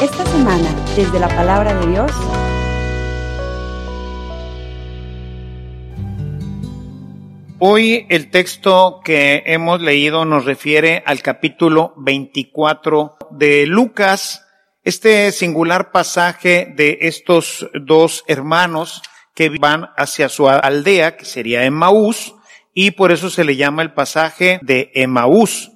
Esta 0.00 0.26
semana, 0.26 0.74
desde 0.96 1.18
la 1.18 1.28
palabra 1.28 1.74
de 1.74 1.86
Dios, 1.90 2.10
Hoy 7.66 8.04
el 8.10 8.30
texto 8.30 9.00
que 9.02 9.42
hemos 9.46 9.80
leído 9.80 10.26
nos 10.26 10.44
refiere 10.44 11.02
al 11.06 11.22
capítulo 11.22 11.94
24 11.96 13.16
de 13.30 13.64
Lucas, 13.64 14.44
este 14.82 15.32
singular 15.32 15.90
pasaje 15.90 16.74
de 16.76 16.98
estos 17.00 17.66
dos 17.72 18.22
hermanos 18.26 19.00
que 19.34 19.48
van 19.58 19.88
hacia 19.96 20.28
su 20.28 20.46
aldea, 20.46 21.16
que 21.16 21.24
sería 21.24 21.64
Emaús, 21.64 22.34
y 22.74 22.90
por 22.90 23.12
eso 23.12 23.30
se 23.30 23.44
le 23.44 23.56
llama 23.56 23.80
el 23.80 23.94
pasaje 23.94 24.58
de 24.60 24.90
Emaús, 24.94 25.72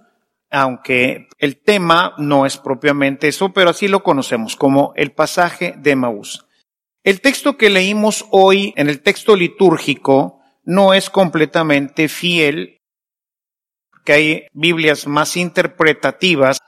aunque 0.50 1.28
el 1.38 1.62
tema 1.62 2.14
no 2.18 2.46
es 2.46 2.56
propiamente 2.56 3.28
eso, 3.28 3.52
pero 3.52 3.70
así 3.70 3.88
lo 3.88 4.02
conocemos 4.02 4.56
como 4.56 4.92
el 4.96 5.12
pasaje 5.12 5.74
de 5.78 5.92
Emaús. 5.92 6.46
El 7.04 7.20
texto 7.20 7.56
que 7.56 7.70
leímos 7.70 8.27
hoy 8.30 8.73
en 8.76 8.88
el 8.88 9.02
texto 9.02 9.37
litúrgico 9.37 10.40
no 10.64 10.95
es 10.95 11.10
completamente 11.10 12.09
fiel, 12.09 12.80
que 14.04 14.12
hay 14.12 14.46
Biblias 14.52 15.06
más 15.06 15.37
interpretativas 15.37 16.59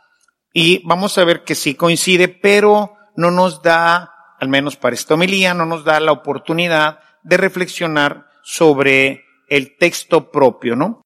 y 0.52 0.83
vamos 0.86 1.16
a 1.19 1.24
ver 1.24 1.44
que 1.44 1.55
sí 1.55 1.74
coincide, 1.74 2.28
pero 2.28 2.94
no 3.16 3.30
nos 3.30 3.62
da, 3.62 4.12
al 4.38 4.48
menos 4.48 4.77
para 4.77 4.94
esta 4.94 5.14
homilía, 5.14 5.55
no 5.55 5.66
nos 5.66 5.84
da 5.84 6.00
la 6.00 6.12
oportunidad 6.12 7.00
de 7.22 7.36
reflexionar 7.36 8.27
sobre 8.42 9.24
el 9.48 9.77
texto 9.77 10.30
propio, 10.30 10.77
¿no? 10.77 11.02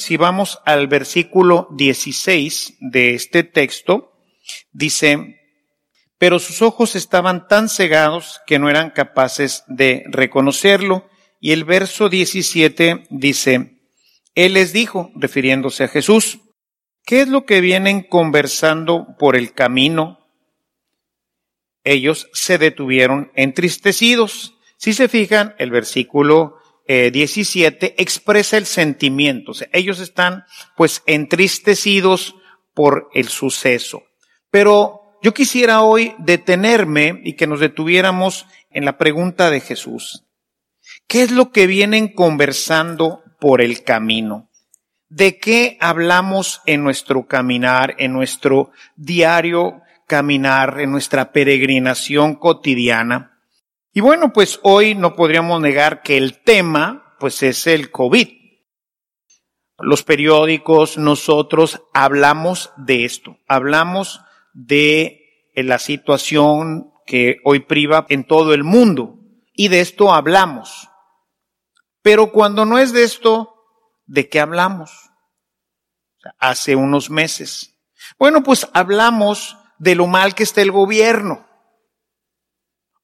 Si 0.00 0.16
vamos 0.16 0.60
al 0.64 0.88
versículo 0.88 1.68
16 1.72 2.78
de 2.80 3.14
este 3.14 3.44
texto, 3.44 4.12
dice, 4.72 5.36
pero 6.16 6.38
sus 6.38 6.62
ojos 6.62 6.96
estaban 6.96 7.48
tan 7.48 7.68
cegados 7.68 8.40
que 8.46 8.58
no 8.58 8.70
eran 8.70 8.90
capaces 8.90 9.62
de 9.68 10.04
reconocerlo 10.06 11.06
y 11.38 11.52
el 11.52 11.64
verso 11.64 12.08
17 12.08 13.08
dice, 13.10 13.82
Él 14.34 14.54
les 14.54 14.72
dijo, 14.72 15.10
refiriéndose 15.16 15.84
a 15.84 15.88
Jesús, 15.88 16.40
¿qué 17.04 17.20
es 17.20 17.28
lo 17.28 17.44
que 17.44 17.60
vienen 17.60 18.02
conversando 18.02 19.06
por 19.18 19.36
el 19.36 19.52
camino? 19.52 20.26
Ellos 21.84 22.30
se 22.32 22.56
detuvieron 22.56 23.32
entristecidos. 23.34 24.54
Si 24.78 24.94
se 24.94 25.08
fijan, 25.08 25.54
el 25.58 25.70
versículo 25.70 26.59
17 27.12 27.86
eh, 27.86 27.94
expresa 27.98 28.56
el 28.56 28.66
sentimiento. 28.66 29.52
O 29.52 29.54
ellos 29.72 30.00
están 30.00 30.44
pues 30.76 31.02
entristecidos 31.06 32.34
por 32.74 33.08
el 33.14 33.28
suceso. 33.28 34.02
Pero 34.50 35.18
yo 35.22 35.34
quisiera 35.34 35.82
hoy 35.82 36.14
detenerme 36.18 37.20
y 37.24 37.34
que 37.34 37.46
nos 37.46 37.60
detuviéramos 37.60 38.46
en 38.70 38.84
la 38.84 38.98
pregunta 38.98 39.50
de 39.50 39.60
Jesús. 39.60 40.24
¿Qué 41.06 41.22
es 41.22 41.30
lo 41.30 41.52
que 41.52 41.66
vienen 41.66 42.08
conversando 42.08 43.22
por 43.38 43.60
el 43.60 43.84
camino? 43.84 44.50
¿De 45.08 45.38
qué 45.38 45.76
hablamos 45.80 46.60
en 46.66 46.82
nuestro 46.82 47.26
caminar, 47.26 47.96
en 47.98 48.12
nuestro 48.12 48.70
diario 48.96 49.82
caminar, 50.06 50.80
en 50.80 50.90
nuestra 50.90 51.32
peregrinación 51.32 52.36
cotidiana? 52.36 53.29
Y 53.92 54.00
bueno, 54.00 54.32
pues 54.32 54.60
hoy 54.62 54.94
no 54.94 55.16
podríamos 55.16 55.60
negar 55.60 56.02
que 56.02 56.16
el 56.16 56.42
tema, 56.42 57.16
pues 57.18 57.42
es 57.42 57.66
el 57.66 57.90
COVID. 57.90 58.28
Los 59.78 60.04
periódicos, 60.04 60.96
nosotros 60.96 61.82
hablamos 61.92 62.72
de 62.76 63.04
esto, 63.04 63.38
hablamos 63.48 64.20
de 64.52 65.50
la 65.56 65.78
situación 65.78 66.92
que 67.06 67.38
hoy 67.44 67.60
priva 67.60 68.06
en 68.08 68.24
todo 68.24 68.54
el 68.54 68.62
mundo 68.62 69.18
y 69.52 69.68
de 69.68 69.80
esto 69.80 70.12
hablamos. 70.12 70.88
Pero 72.02 72.30
cuando 72.30 72.64
no 72.64 72.78
es 72.78 72.92
de 72.92 73.02
esto, 73.02 73.54
¿de 74.06 74.28
qué 74.28 74.38
hablamos? 74.38 75.10
Hace 76.38 76.76
unos 76.76 77.10
meses. 77.10 77.76
Bueno, 78.18 78.42
pues 78.42 78.68
hablamos 78.72 79.56
de 79.78 79.94
lo 79.96 80.06
mal 80.06 80.34
que 80.34 80.44
está 80.44 80.62
el 80.62 80.70
gobierno. 80.70 81.46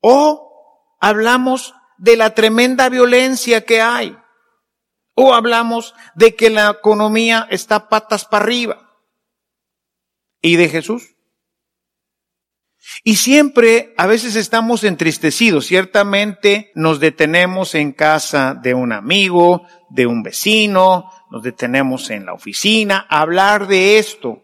O 0.00 0.46
hablamos 1.01 1.75
de 1.99 2.17
la 2.17 2.34
tremenda 2.34 2.89
violencia 2.89 3.65
que 3.65 3.81
hay. 3.81 4.17
O 5.15 5.33
hablamos 5.33 5.95
de 6.15 6.34
que 6.34 6.51
la 6.51 6.71
economía 6.71 7.47
está 7.51 7.89
patas 7.89 8.25
para 8.25 8.45
arriba. 8.45 8.91
¿Y 10.43 10.57
de 10.57 10.69
Jesús? 10.69 11.17
Y 13.03 13.17
siempre, 13.17 13.95
a 13.97 14.07
veces 14.07 14.37
estamos 14.37 14.84
entristecidos. 14.84 15.67
Ciertamente 15.67 16.71
nos 16.75 17.01
detenemos 17.01 17.75
en 17.75 17.93
casa 17.93 18.55
de 18.55 18.75
un 18.75 18.93
amigo, 18.93 19.67
de 19.91 20.07
un 20.07 20.23
vecino, 20.23 21.11
nos 21.31 21.43
detenemos 21.43 22.11
en 22.11 22.27
la 22.27 22.34
oficina 22.34 23.07
a 23.09 23.21
hablar 23.21 23.67
de 23.67 23.99
esto. 23.99 24.43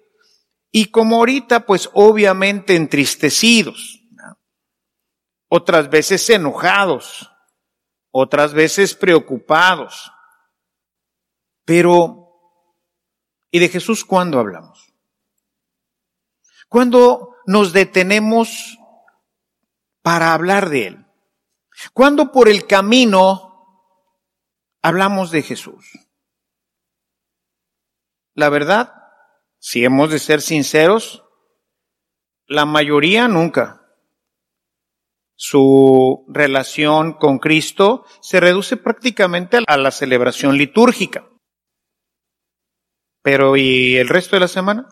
Y 0.71 0.87
como 0.87 1.17
ahorita, 1.17 1.67
pues 1.67 1.91
obviamente 1.93 2.75
entristecidos. 2.75 4.02
Otras 5.55 5.91
veces 5.91 6.31
enojados. 6.31 7.31
Otras 8.11 8.55
veces 8.55 8.95
preocupados. 8.95 10.11
Pero, 11.67 12.31
¿y 13.51 13.59
de 13.59 13.69
Jesús 13.69 14.03
cuándo 14.03 14.39
hablamos? 14.39 14.95
¿Cuándo 16.69 17.37
nos 17.45 17.75
detenemos 17.75 18.79
para 20.01 20.33
hablar 20.33 20.71
de 20.71 20.87
Él? 20.87 21.07
Cuando 21.93 22.33
por 22.33 22.49
el 22.49 22.67
camino 22.67 24.09
hablamos 24.81 25.31
de 25.33 25.43
Jesús? 25.43 25.84
La 28.33 28.49
verdad, 28.49 28.95
si 29.59 29.84
hemos 29.84 30.09
de 30.09 30.19
ser 30.19 30.41
sinceros, 30.41 31.23
la 32.47 32.65
mayoría 32.65 33.29
nunca. 33.29 33.81
Su 35.44 36.25
relación 36.28 37.14
con 37.14 37.41
Cristo 37.41 38.04
se 38.20 38.38
reduce 38.38 38.76
prácticamente 38.76 39.58
a 39.66 39.76
la 39.76 39.91
celebración 39.91 40.56
litúrgica. 40.56 41.26
Pero 43.22 43.56
¿y 43.56 43.97
el 43.97 44.08
resto 44.08 44.36
de 44.36 44.41
la 44.41 44.47
semana? 44.47 44.86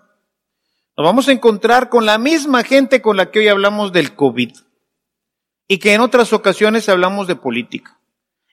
Nos 0.96 1.06
vamos 1.06 1.28
a 1.28 1.32
encontrar 1.32 1.88
con 1.88 2.04
la 2.04 2.18
misma 2.18 2.64
gente 2.64 3.00
con 3.00 3.16
la 3.16 3.30
que 3.30 3.38
hoy 3.38 3.46
hablamos 3.46 3.92
del 3.92 4.16
COVID 4.16 4.50
y 5.68 5.78
que 5.78 5.94
en 5.94 6.00
otras 6.00 6.32
ocasiones 6.32 6.88
hablamos 6.88 7.28
de 7.28 7.36
política 7.36 8.00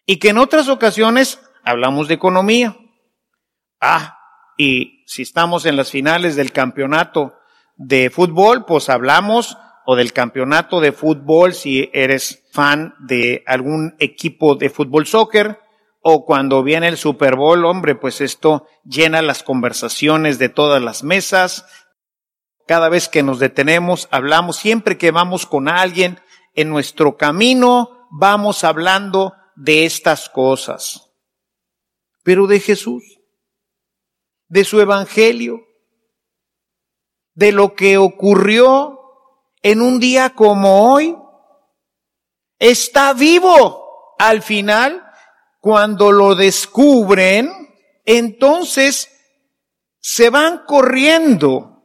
y 0.06 0.18
que 0.18 0.30
en 0.30 0.38
otras 0.38 0.70
ocasiones 0.70 1.42
hablamos 1.64 2.08
de 2.08 2.14
economía. 2.14 2.78
Ah, 3.82 4.20
y 4.56 5.04
si 5.08 5.24
estamos 5.24 5.66
en 5.66 5.76
las 5.76 5.90
finales 5.90 6.36
del 6.36 6.52
campeonato 6.52 7.34
de 7.76 8.12
fútbol, 8.12 8.66
pues 8.66 8.88
hablamos 8.88 9.58
o 9.90 9.96
del 9.96 10.12
campeonato 10.12 10.82
de 10.82 10.92
fútbol 10.92 11.54
si 11.54 11.90
eres 11.94 12.44
fan 12.52 12.94
de 13.00 13.42
algún 13.48 13.96
equipo 14.00 14.56
de 14.56 14.70
fútbol 14.70 15.08
soccer 15.08 15.62
o 16.02 16.26
cuando 16.26 16.62
viene 16.62 16.90
el 16.90 16.98
Super 16.98 17.38
Bowl, 17.38 17.64
hombre, 17.64 17.96
pues 17.96 18.20
esto 18.20 18.68
llena 18.84 19.22
las 19.22 19.44
conversaciones 19.44 20.40
de 20.40 20.50
todas 20.50 20.82
las 20.82 21.04
mesas, 21.04 21.66
cada 22.68 22.90
vez 22.90 23.08
que 23.08 23.24
nos 23.24 23.40
detenemos, 23.40 24.10
hablamos, 24.12 24.58
siempre 24.58 24.98
que 24.98 25.12
vamos 25.12 25.46
con 25.46 25.70
alguien 25.70 26.20
en 26.54 26.68
nuestro 26.68 27.16
camino, 27.16 28.10
vamos 28.12 28.66
hablando 28.66 29.36
de 29.56 29.86
estas 29.86 30.28
cosas. 30.28 31.14
Pero 32.24 32.46
de 32.48 32.60
Jesús, 32.60 33.22
de 34.50 34.66
su 34.66 34.82
evangelio, 34.82 35.62
de 37.36 37.54
lo 37.54 37.74
que 37.74 37.98
ocurrió 37.98 38.97
en 39.62 39.82
un 39.82 40.00
día 40.00 40.32
como 40.32 40.92
hoy, 40.92 41.18
está 42.60 43.14
vivo 43.14 44.16
al 44.20 44.42
final, 44.42 45.04
cuando 45.60 46.12
lo 46.12 46.36
descubren, 46.36 47.52
entonces 48.06 49.10
se 50.00 50.30
van 50.30 50.64
corriendo 50.66 51.84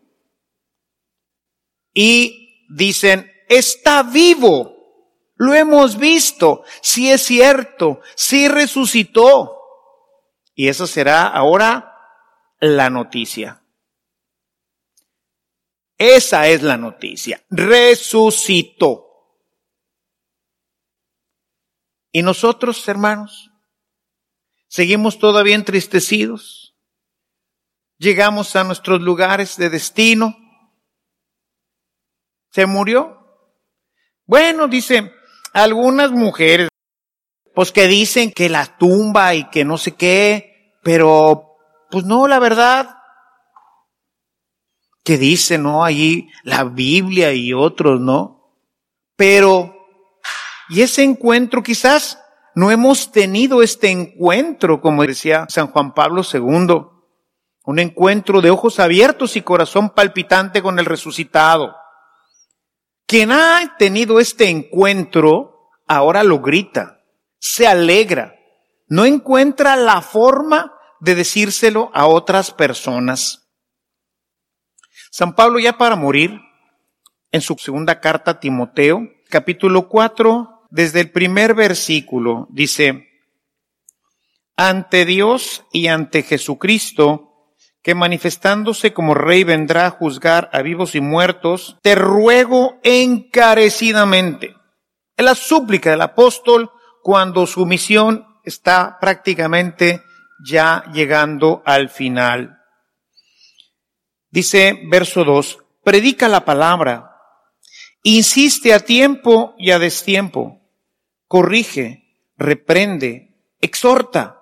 y 1.93 2.67
dicen, 2.71 3.31
está 3.49 4.03
vivo. 4.03 4.73
Lo 5.35 5.55
hemos 5.55 5.99
visto. 5.99 6.63
Si 6.81 7.11
es 7.11 7.23
cierto. 7.23 8.01
Si 8.15 8.49
resucitó. 8.49 9.59
Y 10.55 10.69
esa 10.69 10.87
será 10.87 11.27
ahora 11.27 11.93
la 12.61 12.91
noticia. 12.91 13.62
Esa 16.03 16.49
es 16.49 16.65
la 16.65 16.77
noticia. 16.77 17.45
Resucitó. 17.49 19.07
Y 22.11 22.23
nosotros, 22.23 22.89
hermanos, 22.89 23.53
seguimos 24.67 25.21
todavía 25.21 25.55
entristecidos. 25.55 26.75
Llegamos 27.99 28.57
a 28.57 28.65
nuestros 28.65 29.01
lugares 29.01 29.57
de 29.57 29.71
destino 29.71 30.37
Se 32.51 32.67
murió. 32.67 33.47
Bueno, 34.27 34.67
dice, 34.67 35.13
algunas 35.53 36.11
mujeres, 36.11 36.69
pues 37.55 37.71
que 37.71 37.87
dicen 37.87 38.33
que 38.33 38.49
la 38.49 38.77
tumba 38.77 39.37
y 39.37 39.49
que 39.51 39.65
no 39.65 39.79
sé 39.79 39.95
qué, 39.95 40.81
pero 40.83 41.59
pues 41.93 42.05
no, 42.05 42.27
la 42.27 42.41
verdad, 42.41 43.02
que 45.05 45.19
dice, 45.19 45.59
¿no? 45.59 45.85
Allí 45.85 46.31
la 46.45 46.65
Biblia 46.65 47.33
y 47.33 47.53
otros, 47.53 48.01
¿no? 48.01 48.57
Pero, 49.17 49.75
y 50.69 50.83
ese 50.83 51.03
encuentro 51.03 51.63
quizás 51.63 52.19
no 52.55 52.71
hemos 52.71 53.13
tenido 53.13 53.63
este 53.63 53.91
encuentro, 53.91 54.81
como 54.81 55.03
decía 55.03 55.47
San 55.49 55.69
Juan 55.69 55.95
Pablo 55.95 56.23
II, 56.31 56.87
un 57.65 57.79
encuentro 57.79 58.41
de 58.41 58.51
ojos 58.51 58.79
abiertos 58.81 59.37
y 59.37 59.43
corazón 59.43 59.91
palpitante 59.91 60.63
con 60.63 60.79
el 60.79 60.85
resucitado. 60.85 61.75
Quien 63.07 63.33
ha 63.33 63.77
tenido 63.79 64.21
este 64.21 64.49
encuentro, 64.49 65.71
ahora 65.87 66.23
lo 66.23 66.41
grita, 66.41 67.01
se 67.39 67.67
alegra, 67.67 68.35
no 68.89 69.05
encuentra 69.05 69.77
la 69.77 70.01
forma 70.01 70.73
de 71.01 71.15
decírselo 71.15 71.91
a 71.95 72.07
otras 72.07 72.51
personas. 72.51 73.42
San 75.14 75.35
Pablo 75.35 75.59
ya 75.59 75.76
para 75.76 75.94
morir, 75.94 76.41
en 77.32 77.43
su 77.43 77.55
segunda 77.59 78.00
carta 78.00 78.31
a 78.31 78.41
Timoteo, 78.41 79.11
capítulo 79.29 79.87
4, 79.87 80.69
desde 80.70 81.00
el 81.00 81.11
primer 81.11 81.53
versículo, 81.53 82.49
dice, 82.49 83.11
ante 84.56 85.05
Dios 85.05 85.67
y 85.70 85.88
ante 85.88 86.23
Jesucristo, 86.23 87.53
que 87.82 87.94
manifestándose 87.94 88.94
como 88.94 89.12
rey 89.12 89.44
vendrá 89.44 89.85
a 89.85 89.91
juzgar 89.91 90.49
a 90.50 90.62
vivos 90.62 90.94
y 90.94 91.03
muertos, 91.03 91.76
te 91.82 91.94
ruego 91.94 92.81
encarecidamente. 92.82 94.56
Es 95.15 95.25
la 95.26 95.35
súplica 95.35 95.91
del 95.91 96.00
apóstol 96.00 96.70
cuando 97.03 97.47
su 97.47 97.67
misión 97.67 98.25
está 98.44 98.97
prácticamente 98.99 100.03
ya 100.43 100.85
llegando 100.91 101.62
al 101.67 101.91
final. 101.91 102.62
Dice 104.32 104.81
verso 104.84 105.25
2, 105.25 105.58
predica 105.84 106.26
la 106.26 106.46
palabra, 106.46 107.19
insiste 108.02 108.73
a 108.73 108.81
tiempo 108.81 109.55
y 109.58 109.73
a 109.73 109.79
destiempo, 109.79 110.58
corrige, 111.29 112.17
reprende, 112.38 113.37
exhorta, 113.61 114.40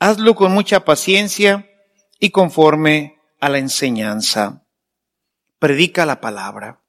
hazlo 0.00 0.34
con 0.34 0.50
mucha 0.50 0.84
paciencia 0.84 1.70
y 2.18 2.30
conforme 2.30 3.20
a 3.40 3.48
la 3.48 3.58
enseñanza. 3.58 4.66
Predica 5.60 6.04
la 6.04 6.20
palabra. 6.20 6.82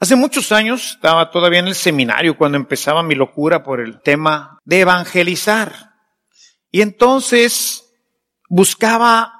Hace 0.00 0.16
muchos 0.16 0.50
años 0.50 0.94
estaba 0.94 1.30
todavía 1.30 1.60
en 1.60 1.68
el 1.68 1.76
seminario 1.76 2.36
cuando 2.36 2.58
empezaba 2.58 3.04
mi 3.04 3.14
locura 3.14 3.62
por 3.62 3.78
el 3.78 4.02
tema 4.02 4.58
de 4.64 4.80
evangelizar. 4.80 5.92
Y 6.72 6.82
entonces 6.82 7.88
buscaba 8.48 9.35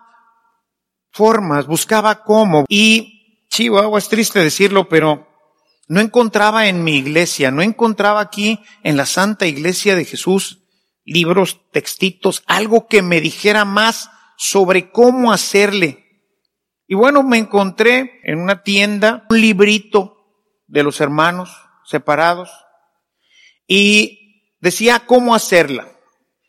formas, 1.16 1.66
buscaba 1.66 2.22
cómo. 2.22 2.64
Y, 2.68 3.46
Chihuahua, 3.48 3.98
es 3.98 4.08
triste 4.08 4.38
decirlo, 4.38 4.88
pero 4.88 5.26
no 5.88 6.00
encontraba 6.00 6.66
en 6.66 6.84
mi 6.84 6.96
iglesia, 6.96 7.50
no 7.50 7.62
encontraba 7.62 8.20
aquí 8.20 8.60
en 8.82 8.96
la 8.96 9.06
Santa 9.06 9.46
Iglesia 9.46 9.96
de 9.96 10.04
Jesús 10.04 10.62
libros, 11.06 11.60
textitos, 11.70 12.42
algo 12.46 12.88
que 12.88 13.00
me 13.00 13.20
dijera 13.20 13.64
más 13.64 14.10
sobre 14.36 14.90
cómo 14.90 15.32
hacerle. 15.32 16.04
Y 16.88 16.94
bueno, 16.94 17.22
me 17.22 17.38
encontré 17.38 18.20
en 18.24 18.40
una 18.40 18.62
tienda 18.62 19.24
un 19.30 19.40
librito 19.40 20.16
de 20.66 20.82
los 20.82 21.00
hermanos 21.00 21.56
separados 21.84 22.50
y 23.66 24.56
decía 24.60 25.04
cómo 25.06 25.34
hacerla. 25.34 25.88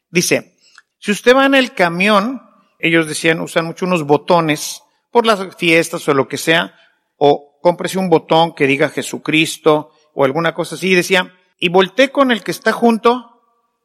Dice, 0.10 0.58
si 1.00 1.12
usted 1.12 1.36
va 1.36 1.46
en 1.46 1.56
el 1.56 1.74
camión, 1.74 2.42
ellos 2.80 3.08
decían, 3.08 3.42
usan 3.42 3.66
mucho 3.66 3.86
unos 3.86 4.04
botones 4.04 4.84
por 5.12 5.26
las 5.26 5.56
fiestas 5.56 6.08
o 6.08 6.14
lo 6.14 6.28
que 6.28 6.38
sea, 6.38 6.76
o 7.18 7.60
cómprese 7.62 7.98
un 7.98 8.10
botón 8.10 8.54
que 8.54 8.68
diga 8.68 8.90
Jesucristo 8.90 9.92
o 10.14 10.24
alguna 10.24 10.54
cosa 10.54 10.76
así. 10.76 10.92
Y 10.92 10.96
decía, 10.96 11.34
y 11.60 11.70
volteé 11.70 12.12
con 12.12 12.32
el 12.32 12.44
que 12.44 12.52
está 12.52 12.72
junto 12.72 13.42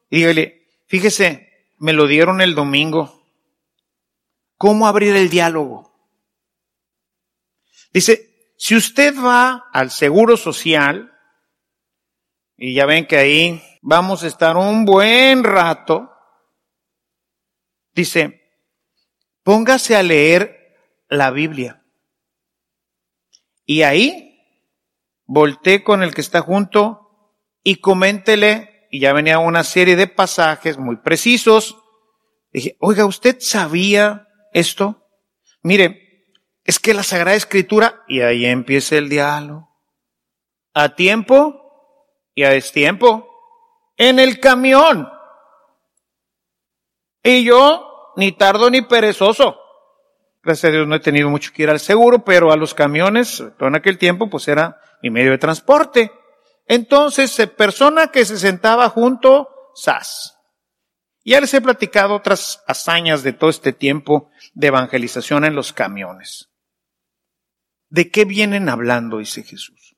y 0.09 0.17
dígale, 0.17 0.67
fíjese, 0.87 1.49
me 1.79 1.93
lo 1.93 2.05
dieron 2.05 2.41
el 2.41 2.53
domingo. 2.53 3.23
¿Cómo 4.57 4.87
abrir 4.87 5.15
el 5.15 5.29
diálogo? 5.29 5.91
Dice, 7.91 8.53
si 8.57 8.75
usted 8.75 9.15
va 9.15 9.69
al 9.73 9.91
seguro 9.91 10.37
social, 10.37 11.11
y 12.55 12.75
ya 12.75 12.85
ven 12.85 13.07
que 13.07 13.17
ahí 13.17 13.61
vamos 13.81 14.23
a 14.23 14.27
estar 14.27 14.55
un 14.55 14.85
buen 14.85 15.43
rato, 15.43 16.11
dice, 17.93 18.42
póngase 19.43 19.95
a 19.95 20.03
leer 20.03 20.77
la 21.07 21.31
Biblia. 21.31 21.83
Y 23.65 23.83
ahí 23.83 24.41
volteé 25.25 25.83
con 25.83 26.03
el 26.03 26.13
que 26.13 26.21
está 26.21 26.41
junto 26.41 26.99
y 27.63 27.77
coméntele, 27.77 28.87
y 28.91 28.99
ya 28.99 29.13
venía 29.13 29.39
una 29.39 29.63
serie 29.63 29.95
de 29.95 30.07
pasajes 30.07 30.77
muy 30.77 30.97
precisos. 30.97 31.77
Dije, 32.51 32.75
oiga, 32.79 33.05
¿usted 33.05 33.37
sabía 33.39 34.27
esto? 34.51 35.07
Mire, 35.61 36.25
es 36.63 36.79
que 36.79 36.93
la 36.93 37.03
Sagrada 37.03 37.37
Escritura, 37.37 38.03
y 38.07 38.21
ahí 38.21 38.45
empieza 38.45 38.97
el 38.97 39.09
diálogo, 39.09 39.69
a 40.73 40.95
tiempo 40.95 41.61
y 42.35 42.43
a 42.43 42.49
destiempo, 42.49 43.29
en 43.97 44.19
el 44.19 44.39
camión. 44.39 45.09
Y 47.23 47.45
yo 47.45 47.92
ni 48.15 48.31
tardo 48.31 48.69
ni 48.69 48.81
perezoso. 48.81 49.59
Gracias 50.43 50.69
a 50.69 50.73
Dios 50.73 50.87
no 50.87 50.95
he 50.95 50.99
tenido 50.99 51.29
mucho 51.29 51.51
que 51.53 51.63
ir 51.63 51.69
al 51.69 51.79
seguro, 51.79 52.25
pero 52.25 52.51
a 52.51 52.57
los 52.57 52.73
camiones, 52.73 53.43
todo 53.57 53.69
en 53.69 53.75
aquel 53.75 53.97
tiempo, 53.97 54.29
pues 54.29 54.47
era 54.47 54.77
mi 55.01 55.09
medio 55.09 55.31
de 55.31 55.37
transporte. 55.37 56.11
Entonces, 56.67 57.35
persona 57.55 58.07
que 58.07 58.25
se 58.25 58.37
sentaba 58.37 58.89
junto, 58.89 59.47
SAS. 59.75 60.37
Ya 61.25 61.39
les 61.39 61.53
he 61.53 61.61
platicado 61.61 62.15
otras 62.15 62.61
hazañas 62.67 63.23
de 63.23 63.31
todo 63.31 63.49
este 63.49 63.71
tiempo 63.71 64.29
de 64.53 64.67
evangelización 64.67 65.45
en 65.45 65.55
los 65.55 65.71
camiones. 65.71 66.49
¿De 67.89 68.11
qué 68.11 68.25
vienen 68.25 68.69
hablando? 68.69 69.19
dice 69.19 69.43
Jesús. 69.43 69.95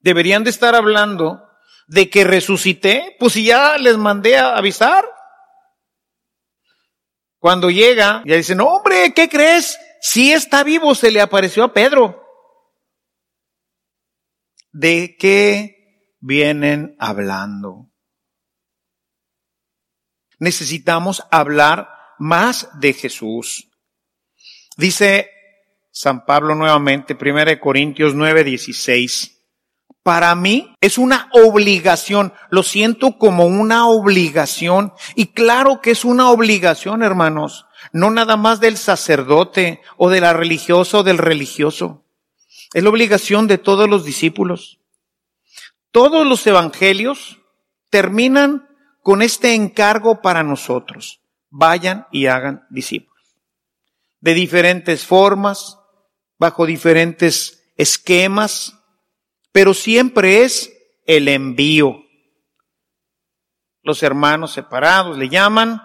Deberían 0.00 0.42
de 0.42 0.50
estar 0.50 0.74
hablando 0.74 1.46
de 1.86 2.08
que 2.08 2.24
resucité, 2.24 3.16
pues 3.18 3.34
si 3.34 3.44
ya 3.44 3.76
les 3.78 3.96
mandé 3.96 4.38
a 4.38 4.56
avisar. 4.56 5.04
Cuando 7.40 7.70
llega, 7.70 8.22
ya 8.26 8.36
dicen, 8.36 8.60
hombre, 8.60 9.14
¿qué 9.14 9.28
crees? 9.28 9.78
Si 10.02 10.30
está 10.30 10.62
vivo, 10.62 10.94
se 10.94 11.10
le 11.10 11.22
apareció 11.22 11.64
a 11.64 11.72
Pedro. 11.72 12.22
¿De 14.72 15.16
qué 15.18 16.14
vienen 16.20 16.94
hablando? 16.98 17.90
Necesitamos 20.38 21.24
hablar 21.30 21.88
más 22.18 22.68
de 22.78 22.92
Jesús. 22.92 23.70
Dice 24.76 25.30
San 25.90 26.26
Pablo 26.26 26.54
nuevamente, 26.54 27.16
1 27.18 27.58
Corintios 27.58 28.14
9, 28.14 28.44
16 28.44 29.39
para 30.02 30.34
mí 30.34 30.74
es 30.80 30.96
una 30.98 31.28
obligación, 31.32 32.32
lo 32.50 32.62
siento 32.62 33.18
como 33.18 33.44
una 33.44 33.86
obligación. 33.86 34.92
Y 35.14 35.26
claro 35.28 35.80
que 35.80 35.90
es 35.90 36.04
una 36.04 36.30
obligación, 36.30 37.02
hermanos, 37.02 37.66
no 37.92 38.10
nada 38.10 38.36
más 38.36 38.60
del 38.60 38.76
sacerdote 38.78 39.82
o 39.96 40.08
de 40.08 40.20
la 40.20 40.32
religiosa 40.32 40.98
o 40.98 41.02
del 41.02 41.18
religioso. 41.18 42.04
Es 42.72 42.82
la 42.82 42.90
obligación 42.90 43.46
de 43.46 43.58
todos 43.58 43.88
los 43.88 44.04
discípulos. 44.04 44.80
Todos 45.90 46.26
los 46.26 46.46
evangelios 46.46 47.38
terminan 47.90 48.68
con 49.02 49.22
este 49.22 49.54
encargo 49.54 50.22
para 50.22 50.42
nosotros. 50.42 51.20
Vayan 51.50 52.06
y 52.12 52.26
hagan 52.26 52.66
discípulos. 52.70 53.10
De 54.20 54.34
diferentes 54.34 55.04
formas, 55.04 55.78
bajo 56.38 56.64
diferentes 56.64 57.64
esquemas, 57.76 58.79
pero 59.52 59.74
siempre 59.74 60.42
es 60.42 60.72
el 61.06 61.28
envío. 61.28 62.04
Los 63.82 64.02
hermanos 64.02 64.52
separados 64.52 65.18
le 65.18 65.28
llaman 65.28 65.82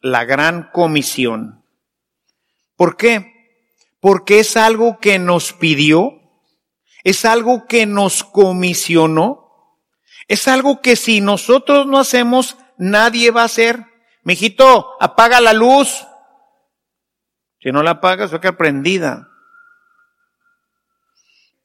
la 0.00 0.24
gran 0.24 0.70
comisión. 0.72 1.64
¿Por 2.76 2.96
qué? 2.96 3.32
Porque 4.00 4.40
es 4.40 4.56
algo 4.56 4.98
que 4.98 5.18
nos 5.18 5.52
pidió, 5.52 6.12
es 7.04 7.24
algo 7.24 7.66
que 7.66 7.86
nos 7.86 8.24
comisionó, 8.24 9.78
es 10.28 10.48
algo 10.48 10.80
que 10.80 10.96
si 10.96 11.20
nosotros 11.20 11.86
no 11.86 11.98
hacemos, 11.98 12.56
nadie 12.78 13.30
va 13.30 13.42
a 13.42 13.46
hacer. 13.46 13.86
Mijito, 14.22 14.96
apaga 15.00 15.40
la 15.40 15.52
luz. 15.52 16.06
Si 17.60 17.70
no 17.70 17.82
la 17.82 17.92
apagas, 17.92 18.32
va 18.32 18.38
a 18.38 18.40
quedar 18.40 18.56
prendida. 18.56 19.28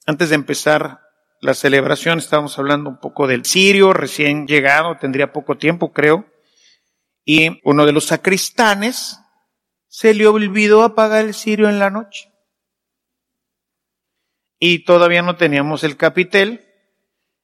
Antes 0.05 0.29
de 0.29 0.35
empezar 0.35 1.06
la 1.41 1.53
celebración 1.53 2.17
estábamos 2.19 2.57
hablando 2.57 2.89
un 2.89 2.99
poco 2.99 3.27
del 3.27 3.45
sirio 3.45 3.93
recién 3.93 4.47
llegado, 4.47 4.97
tendría 4.97 5.33
poco 5.33 5.57
tiempo 5.57 5.93
creo, 5.93 6.25
y 7.23 7.59
uno 7.63 7.85
de 7.85 7.91
los 7.91 8.05
sacristanes 8.05 9.19
se 9.87 10.13
le 10.13 10.27
olvidó 10.27 10.83
apagar 10.83 11.25
el 11.25 11.33
cirio 11.33 11.69
en 11.69 11.79
la 11.79 11.89
noche. 11.89 12.31
Y 14.59 14.85
todavía 14.85 15.21
no 15.21 15.35
teníamos 15.35 15.83
el 15.83 15.97
capitel, 15.97 16.65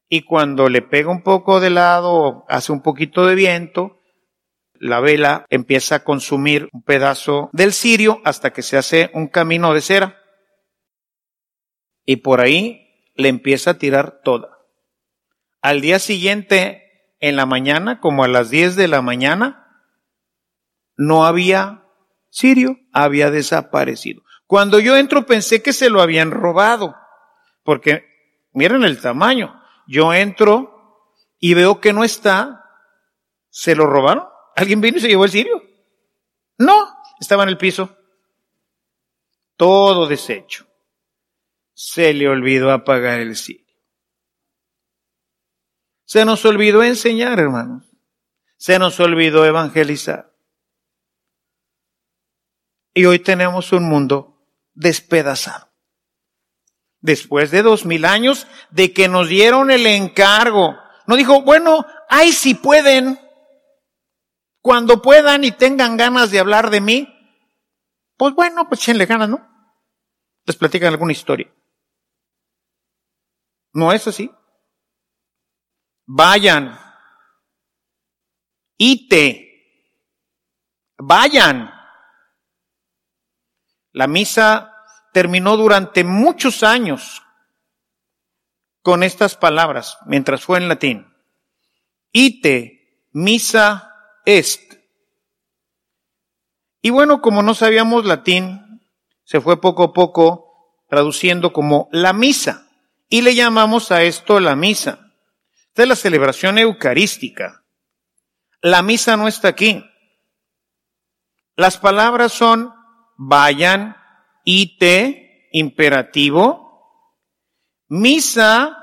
y 0.10 0.22
cuando 0.22 0.70
le 0.70 0.82
pega 0.82 1.12
un 1.12 1.24
poco 1.24 1.60
de 1.60 1.70
lado, 1.70 2.46
hace 2.48 2.72
un 2.72 2.82
poquito 2.82 3.26
de 3.26 3.36
viento, 3.36 4.02
la 4.74 5.00
vela 5.00 5.46
empieza 5.50 5.96
a 5.96 6.04
consumir 6.04 6.68
un 6.74 6.84
pedazo 6.84 7.50
del 7.54 7.74
cirio 7.74 8.22
hasta 8.26 8.52
que 8.52 8.62
se 8.62 8.78
hace 8.78 9.12
un 9.14 9.28
camino 9.28 9.74
de 9.74 9.82
cera. 9.82 10.22
Y 12.06 12.18
por 12.18 12.42
ahí 12.42 12.83
le 13.16 13.30
empieza 13.30 13.72
a 13.72 13.78
tirar 13.78 14.22
toda. 14.24 14.60
Al 15.62 15.82
día 15.82 16.00
siguiente, 16.00 17.16
en 17.20 17.36
la 17.36 17.46
mañana, 17.46 18.00
como 18.00 18.24
a 18.24 18.28
las 18.28 18.50
10 18.50 18.76
de 18.76 18.88
la 18.88 19.02
mañana, 19.02 19.86
no 20.98 21.26
había 21.26 21.86
cirio, 22.30 22.78
había 22.92 23.32
desaparecido. 23.32 24.24
Cuando 24.46 24.80
yo 24.80 24.98
entro 24.98 25.26
pensé 25.26 25.62
que 25.62 25.74
se 25.74 25.90
lo 25.90 26.02
habían 26.02 26.32
robado, 26.32 26.96
porque 27.64 28.06
miren 28.52 28.84
el 28.84 29.00
tamaño. 29.00 29.62
Yo 29.88 30.14
entro 30.14 31.10
y 31.40 31.54
veo 31.54 31.80
que 31.80 31.94
no 31.94 32.04
está. 32.04 32.66
¿Se 33.50 33.76
lo 33.76 33.86
robaron? 33.86 34.26
¿Alguien 34.56 34.82
vino 34.82 34.98
y 34.98 35.02
se 35.02 35.08
llevó 35.08 35.26
el 35.26 35.32
cirio? 35.32 35.64
No, 36.58 36.96
estaba 37.20 37.44
en 37.44 37.50
el 37.50 37.58
piso. 37.58 37.98
Todo 39.56 40.08
deshecho. 40.08 40.68
Se 41.74 42.14
le 42.14 42.28
olvidó 42.28 42.72
apagar 42.72 43.20
el 43.20 43.36
cirio. 43.36 43.64
Se 46.06 46.26
nos 46.26 46.46
olvidó 46.46 46.84
enseñar, 46.84 47.40
hermanos. 47.40 47.90
Se 48.58 48.80
nos 48.80 49.00
olvidó 49.00 49.46
evangelizar. 49.46 50.34
Y 52.94 53.06
hoy 53.06 53.20
tenemos 53.20 53.72
un 53.72 53.84
mundo 53.84 54.46
despedazado 54.74 55.74
después 57.04 57.52
de 57.52 57.62
dos 57.62 57.86
mil 57.86 58.06
años 58.06 58.48
de 58.72 58.94
que 58.94 59.08
nos 59.08 59.28
dieron 59.28 59.70
el 59.70 59.86
encargo. 59.86 60.78
No 61.06 61.16
dijo, 61.16 61.42
bueno, 61.42 61.86
ay, 62.10 62.32
si 62.32 62.56
pueden, 62.56 63.20
cuando 64.62 65.02
puedan 65.02 65.44
y 65.44 65.52
tengan 65.52 65.98
ganas 65.98 66.32
de 66.32 66.40
hablar 66.40 66.70
de 66.70 66.82
mí, 66.82 67.10
pues 68.18 68.34
bueno, 68.34 68.68
pues 68.70 68.88
le 68.88 69.06
ganas, 69.06 69.30
¿no? 69.30 69.46
Les 70.46 70.56
platican 70.56 70.90
alguna 70.90 71.12
historia. 71.12 71.54
No 73.74 73.92
es 73.92 74.08
así. 74.08 74.32
Vayan. 76.06 76.80
Ite. 78.78 79.50
Vayan. 80.98 81.72
La 83.92 84.08
misa 84.08 84.74
terminó 85.12 85.58
durante 85.58 86.04
muchos 86.04 86.64
años 86.64 87.22
con 88.82 89.04
estas 89.04 89.36
palabras, 89.36 89.98
mientras 90.06 90.44
fue 90.44 90.58
en 90.58 90.68
latín. 90.68 91.08
Ite 92.12 93.08
misa 93.12 93.92
est. 94.26 94.74
Y 96.82 96.90
bueno, 96.90 97.22
como 97.22 97.42
no 97.42 97.54
sabíamos 97.54 98.06
latín, 98.06 98.82
se 99.24 99.40
fue 99.40 99.62
poco 99.62 99.84
a 99.84 99.94
poco 99.94 100.84
traduciendo 100.90 101.54
como 101.54 101.88
la 101.92 102.12
misa. 102.12 102.68
Y 103.14 103.22
le 103.22 103.36
llamamos 103.36 103.92
a 103.92 104.02
esto 104.02 104.40
la 104.40 104.56
misa. 104.56 105.14
Esta 105.68 105.84
es 105.84 105.88
la 105.88 105.96
celebración 105.96 106.58
eucarística. 106.58 107.64
La 108.60 108.82
misa 108.82 109.16
no 109.18 109.28
está 109.28 109.50
aquí. 109.50 109.86
Las 111.56 111.78
palabras 111.78 112.32
son 112.32 112.74
vayan, 113.16 113.96
ite, 114.46 115.48
imperativo, 115.52 117.22
misa 117.88 118.80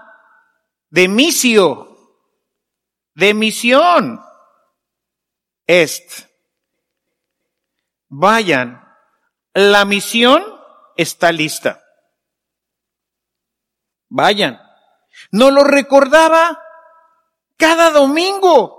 de 0.91 1.09
misio, 1.09 2.15
de 3.15 3.35
misión, 3.35 4.21
est. 5.67 6.29
Vayan, 8.07 8.81
la 9.55 9.85
misión 9.85 10.45
está 10.97 11.33
lista. 11.33 11.83
Vayan. 14.11 14.61
No 15.33 15.51
lo 15.51 15.65
recordaba 15.65 16.63
cada 17.57 17.91
domingo 17.91 18.79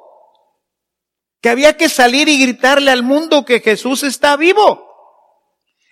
que 1.42 1.50
había 1.50 1.76
que 1.76 1.90
salir 1.90 2.30
y 2.30 2.40
gritarle 2.40 2.92
al 2.92 3.02
mundo 3.02 3.46
que 3.46 3.60
Jesús 3.60 4.04
está 4.04 4.36
vivo 4.38 4.88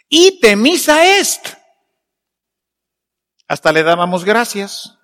y 0.09 0.39
temisa 0.39 1.17
est. 1.17 1.55
Hasta 3.47 3.71
le 3.71 3.83
dábamos 3.83 4.25
gracias, 4.25 4.97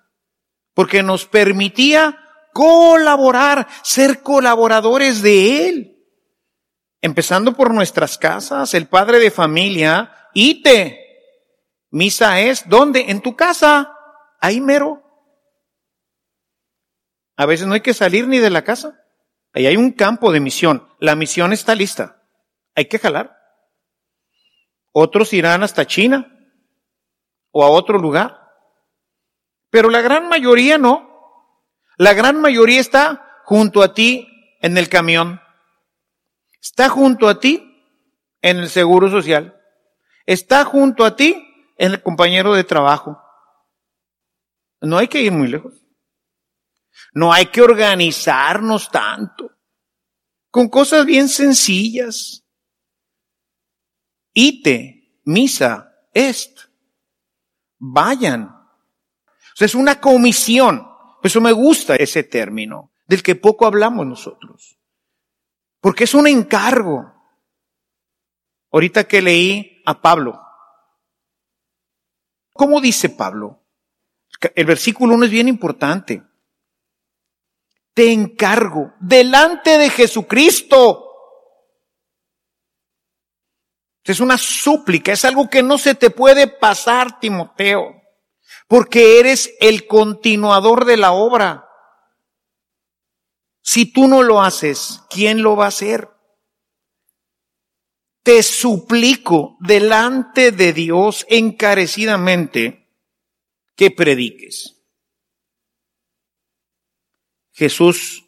porque 0.74 1.02
nos 1.02 1.26
permitía 1.26 2.20
colaborar, 2.52 3.66
ser 3.82 4.22
colaboradores 4.22 5.22
de 5.22 5.68
Él. 5.68 5.92
Empezando 7.00 7.54
por 7.54 7.74
nuestras 7.74 8.18
casas, 8.18 8.74
el 8.74 8.86
padre 8.86 9.18
de 9.18 9.30
familia, 9.30 10.30
ite. 10.34 11.02
Misa 11.90 12.40
es, 12.40 12.68
¿dónde? 12.68 13.06
En 13.08 13.20
tu 13.20 13.36
casa, 13.36 13.95
ahí 14.40 14.60
mero. 14.60 15.02
A 17.36 17.46
veces 17.46 17.66
no 17.66 17.74
hay 17.74 17.80
que 17.80 17.94
salir 17.94 18.26
ni 18.28 18.38
de 18.38 18.50
la 18.50 18.64
casa. 18.64 19.00
Ahí 19.52 19.66
hay 19.66 19.76
un 19.76 19.92
campo 19.92 20.32
de 20.32 20.40
misión. 20.40 20.88
La 20.98 21.14
misión 21.14 21.52
está 21.52 21.74
lista. 21.74 22.22
Hay 22.74 22.86
que 22.86 22.98
jalar. 22.98 23.36
Otros 24.92 25.32
irán 25.32 25.62
hasta 25.62 25.86
China 25.86 26.32
o 27.50 27.64
a 27.64 27.70
otro 27.70 27.98
lugar. 27.98 28.38
Pero 29.70 29.90
la 29.90 30.00
gran 30.00 30.28
mayoría 30.28 30.78
no. 30.78 31.10
La 31.98 32.14
gran 32.14 32.40
mayoría 32.40 32.80
está 32.80 33.26
junto 33.44 33.82
a 33.82 33.94
ti 33.94 34.28
en 34.60 34.76
el 34.78 34.88
camión. 34.88 35.40
Está 36.60 36.88
junto 36.88 37.28
a 37.28 37.40
ti 37.40 37.62
en 38.42 38.58
el 38.58 38.68
seguro 38.68 39.10
social. 39.10 39.60
Está 40.26 40.64
junto 40.64 41.04
a 41.04 41.16
ti 41.16 41.42
en 41.78 41.92
el 41.92 42.02
compañero 42.02 42.54
de 42.54 42.64
trabajo. 42.64 43.22
No 44.80 44.98
hay 44.98 45.08
que 45.08 45.22
ir 45.22 45.32
muy 45.32 45.48
lejos. 45.48 45.74
No 47.12 47.32
hay 47.32 47.46
que 47.46 47.62
organizarnos 47.62 48.90
tanto. 48.90 49.50
Con 50.50 50.68
cosas 50.68 51.04
bien 51.04 51.28
sencillas 51.28 52.46
ite, 54.36 55.20
misa, 55.24 55.90
est. 56.12 56.60
Vayan. 57.78 58.44
O 58.44 59.56
sea, 59.56 59.64
es 59.64 59.74
una 59.74 60.00
comisión. 60.00 60.84
Por 60.84 61.26
eso 61.26 61.40
me 61.40 61.52
gusta 61.52 61.96
ese 61.96 62.22
término, 62.22 62.92
del 63.06 63.22
que 63.22 63.34
poco 63.34 63.66
hablamos 63.66 64.06
nosotros. 64.06 64.78
Porque 65.80 66.04
es 66.04 66.14
un 66.14 66.26
encargo. 66.26 67.12
Ahorita 68.70 69.04
que 69.04 69.22
leí 69.22 69.82
a 69.86 70.00
Pablo. 70.00 70.40
¿Cómo 72.52 72.80
dice 72.80 73.08
Pablo? 73.08 73.65
El 74.54 74.66
versículo 74.66 75.14
1 75.14 75.24
es 75.24 75.30
bien 75.30 75.48
importante. 75.48 76.22
Te 77.94 78.12
encargo 78.12 78.92
delante 79.00 79.78
de 79.78 79.88
Jesucristo 79.90 81.06
es 84.12 84.20
una 84.20 84.38
súplica, 84.38 85.12
es 85.12 85.24
algo 85.24 85.50
que 85.50 85.62
no 85.62 85.78
se 85.78 85.94
te 85.94 86.10
puede 86.10 86.46
pasar, 86.46 87.18
Timoteo, 87.18 88.02
porque 88.68 89.18
eres 89.18 89.52
el 89.60 89.86
continuador 89.86 90.84
de 90.84 90.96
la 90.96 91.12
obra. 91.12 91.68
Si 93.62 93.92
tú 93.92 94.06
no 94.06 94.22
lo 94.22 94.40
haces, 94.40 95.02
¿quién 95.10 95.42
lo 95.42 95.56
va 95.56 95.64
a 95.64 95.68
hacer? 95.68 96.08
Te 98.22 98.42
suplico 98.42 99.56
delante 99.60 100.52
de 100.52 100.72
Dios 100.72 101.26
encarecidamente 101.28 102.85
que 103.76 103.90
prediques. 103.90 104.82
Jesús 107.52 108.24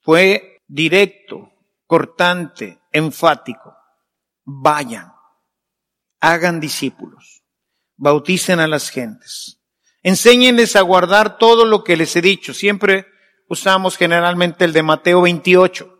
fue 0.00 0.58
directo, 0.68 1.52
cortante, 1.86 2.80
enfático. 2.92 3.74
Vayan 4.44 5.12
hagan 6.22 6.60
discípulos, 6.60 7.42
bauticen 7.96 8.60
a 8.60 8.68
las 8.68 8.90
gentes, 8.90 9.60
enséñenles 10.02 10.76
a 10.76 10.80
guardar 10.80 11.36
todo 11.36 11.66
lo 11.66 11.82
que 11.82 11.96
les 11.96 12.14
he 12.14 12.22
dicho. 12.22 12.54
Siempre 12.54 13.06
usamos 13.48 13.96
generalmente 13.96 14.64
el 14.64 14.72
de 14.72 14.84
Mateo 14.84 15.22
28, 15.22 15.92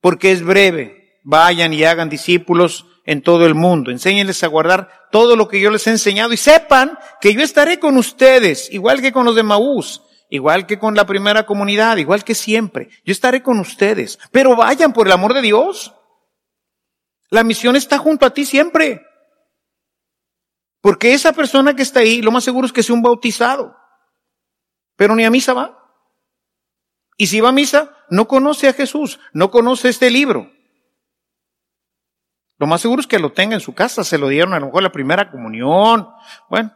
porque 0.00 0.32
es 0.32 0.42
breve. 0.42 1.20
Vayan 1.24 1.72
y 1.74 1.84
hagan 1.84 2.08
discípulos 2.08 2.86
en 3.06 3.22
todo 3.22 3.46
el 3.46 3.54
mundo. 3.54 3.90
Enséñenles 3.90 4.42
a 4.42 4.48
guardar 4.48 5.08
todo 5.10 5.36
lo 5.36 5.48
que 5.48 5.60
yo 5.60 5.70
les 5.70 5.86
he 5.86 5.90
enseñado 5.90 6.32
y 6.32 6.36
sepan 6.36 6.98
que 7.20 7.32
yo 7.32 7.40
estaré 7.40 7.78
con 7.78 7.96
ustedes, 7.96 8.70
igual 8.72 9.00
que 9.00 9.12
con 9.12 9.24
los 9.24 9.36
de 9.36 9.44
Maús, 9.44 10.02
igual 10.28 10.66
que 10.66 10.78
con 10.78 10.94
la 10.94 11.06
primera 11.06 11.46
comunidad, 11.46 11.96
igual 11.96 12.24
que 12.24 12.34
siempre. 12.34 12.90
Yo 13.04 13.12
estaré 13.12 13.42
con 13.42 13.60
ustedes. 13.60 14.18
Pero 14.32 14.56
vayan 14.56 14.92
por 14.92 15.06
el 15.06 15.12
amor 15.12 15.32
de 15.32 15.42
Dios. 15.42 15.94
La 17.30 17.44
misión 17.44 17.76
está 17.76 17.96
junto 17.98 18.26
a 18.26 18.34
ti 18.34 18.44
siempre. 18.44 19.02
Porque 20.80 21.14
esa 21.14 21.32
persona 21.32 21.74
que 21.74 21.82
está 21.82 22.00
ahí, 22.00 22.20
lo 22.20 22.30
más 22.30 22.44
seguro 22.44 22.66
es 22.66 22.72
que 22.72 22.82
sea 22.82 22.94
un 22.94 23.02
bautizado. 23.02 23.76
Pero 24.96 25.14
ni 25.14 25.24
a 25.24 25.30
misa 25.30 25.52
va. 25.52 25.82
Y 27.16 27.28
si 27.28 27.40
va 27.40 27.48
a 27.50 27.52
misa, 27.52 27.96
no 28.10 28.28
conoce 28.28 28.68
a 28.68 28.72
Jesús, 28.72 29.18
no 29.32 29.50
conoce 29.50 29.88
este 29.88 30.10
libro. 30.10 30.52
Lo 32.58 32.66
más 32.66 32.80
seguro 32.80 33.00
es 33.00 33.06
que 33.06 33.18
lo 33.18 33.32
tenga 33.32 33.54
en 33.54 33.60
su 33.60 33.74
casa, 33.74 34.02
se 34.02 34.18
lo 34.18 34.28
dieron 34.28 34.54
a 34.54 34.60
lo 34.60 34.66
mejor 34.66 34.82
la 34.82 34.92
primera 34.92 35.30
comunión. 35.30 36.08
Bueno, 36.48 36.72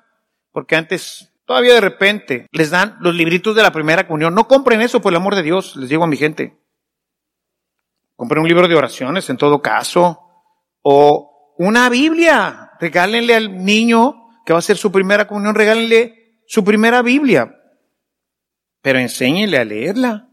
porque 0.52 0.76
antes, 0.76 1.32
todavía 1.46 1.74
de 1.74 1.80
repente, 1.80 2.46
les 2.52 2.70
dan 2.70 2.96
los 3.00 3.14
libritos 3.14 3.56
de 3.56 3.62
la 3.62 3.72
primera 3.72 4.06
comunión. 4.06 4.34
No 4.34 4.46
compren 4.46 4.82
eso 4.82 5.00
por 5.00 5.12
el 5.12 5.16
amor 5.16 5.34
de 5.34 5.42
Dios, 5.42 5.76
les 5.76 5.88
digo 5.88 6.04
a 6.04 6.06
mi 6.06 6.16
gente. 6.16 6.58
Compren 8.16 8.42
un 8.42 8.48
libro 8.48 8.68
de 8.68 8.76
oraciones 8.76 9.30
en 9.30 9.38
todo 9.38 9.62
caso. 9.62 10.20
O 10.82 11.54
una 11.56 11.88
Biblia. 11.88 12.72
Regálenle 12.78 13.34
al 13.34 13.64
niño 13.64 14.42
que 14.44 14.52
va 14.52 14.58
a 14.58 14.60
hacer 14.60 14.76
su 14.76 14.92
primera 14.92 15.26
comunión, 15.26 15.54
regálenle 15.54 16.40
su 16.46 16.64
primera 16.64 17.02
Biblia. 17.02 17.54
Pero 18.82 18.98
enséñenle 18.98 19.58
a 19.58 19.64
leerla. 19.64 20.29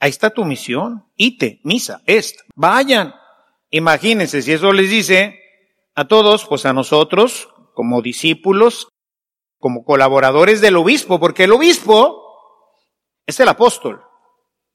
Ahí 0.00 0.10
está 0.10 0.30
tu 0.30 0.44
misión. 0.44 1.06
Ite, 1.16 1.60
misa, 1.64 2.02
est. 2.06 2.40
Vayan. 2.54 3.14
Imagínense, 3.70 4.42
si 4.42 4.52
eso 4.52 4.72
les 4.72 4.90
dice 4.90 5.38
a 5.94 6.06
todos, 6.06 6.46
pues 6.46 6.66
a 6.66 6.72
nosotros, 6.72 7.48
como 7.74 8.02
discípulos, 8.02 8.88
como 9.58 9.84
colaboradores 9.84 10.60
del 10.60 10.76
obispo, 10.76 11.18
porque 11.18 11.44
el 11.44 11.52
obispo 11.52 12.22
es 13.26 13.40
el 13.40 13.48
apóstol. 13.48 14.02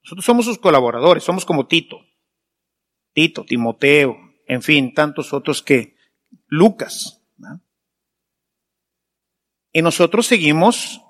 Nosotros 0.03 0.25
somos 0.25 0.45
sus 0.45 0.57
colaboradores, 0.57 1.23
somos 1.23 1.45
como 1.45 1.67
Tito. 1.67 1.97
Tito, 3.13 3.43
Timoteo, 3.45 4.17
en 4.47 4.61
fin, 4.61 4.93
tantos 4.93 5.33
otros 5.33 5.61
que 5.61 5.95
Lucas. 6.47 7.21
Y 9.71 9.81
nosotros 9.81 10.25
seguimos 10.25 11.01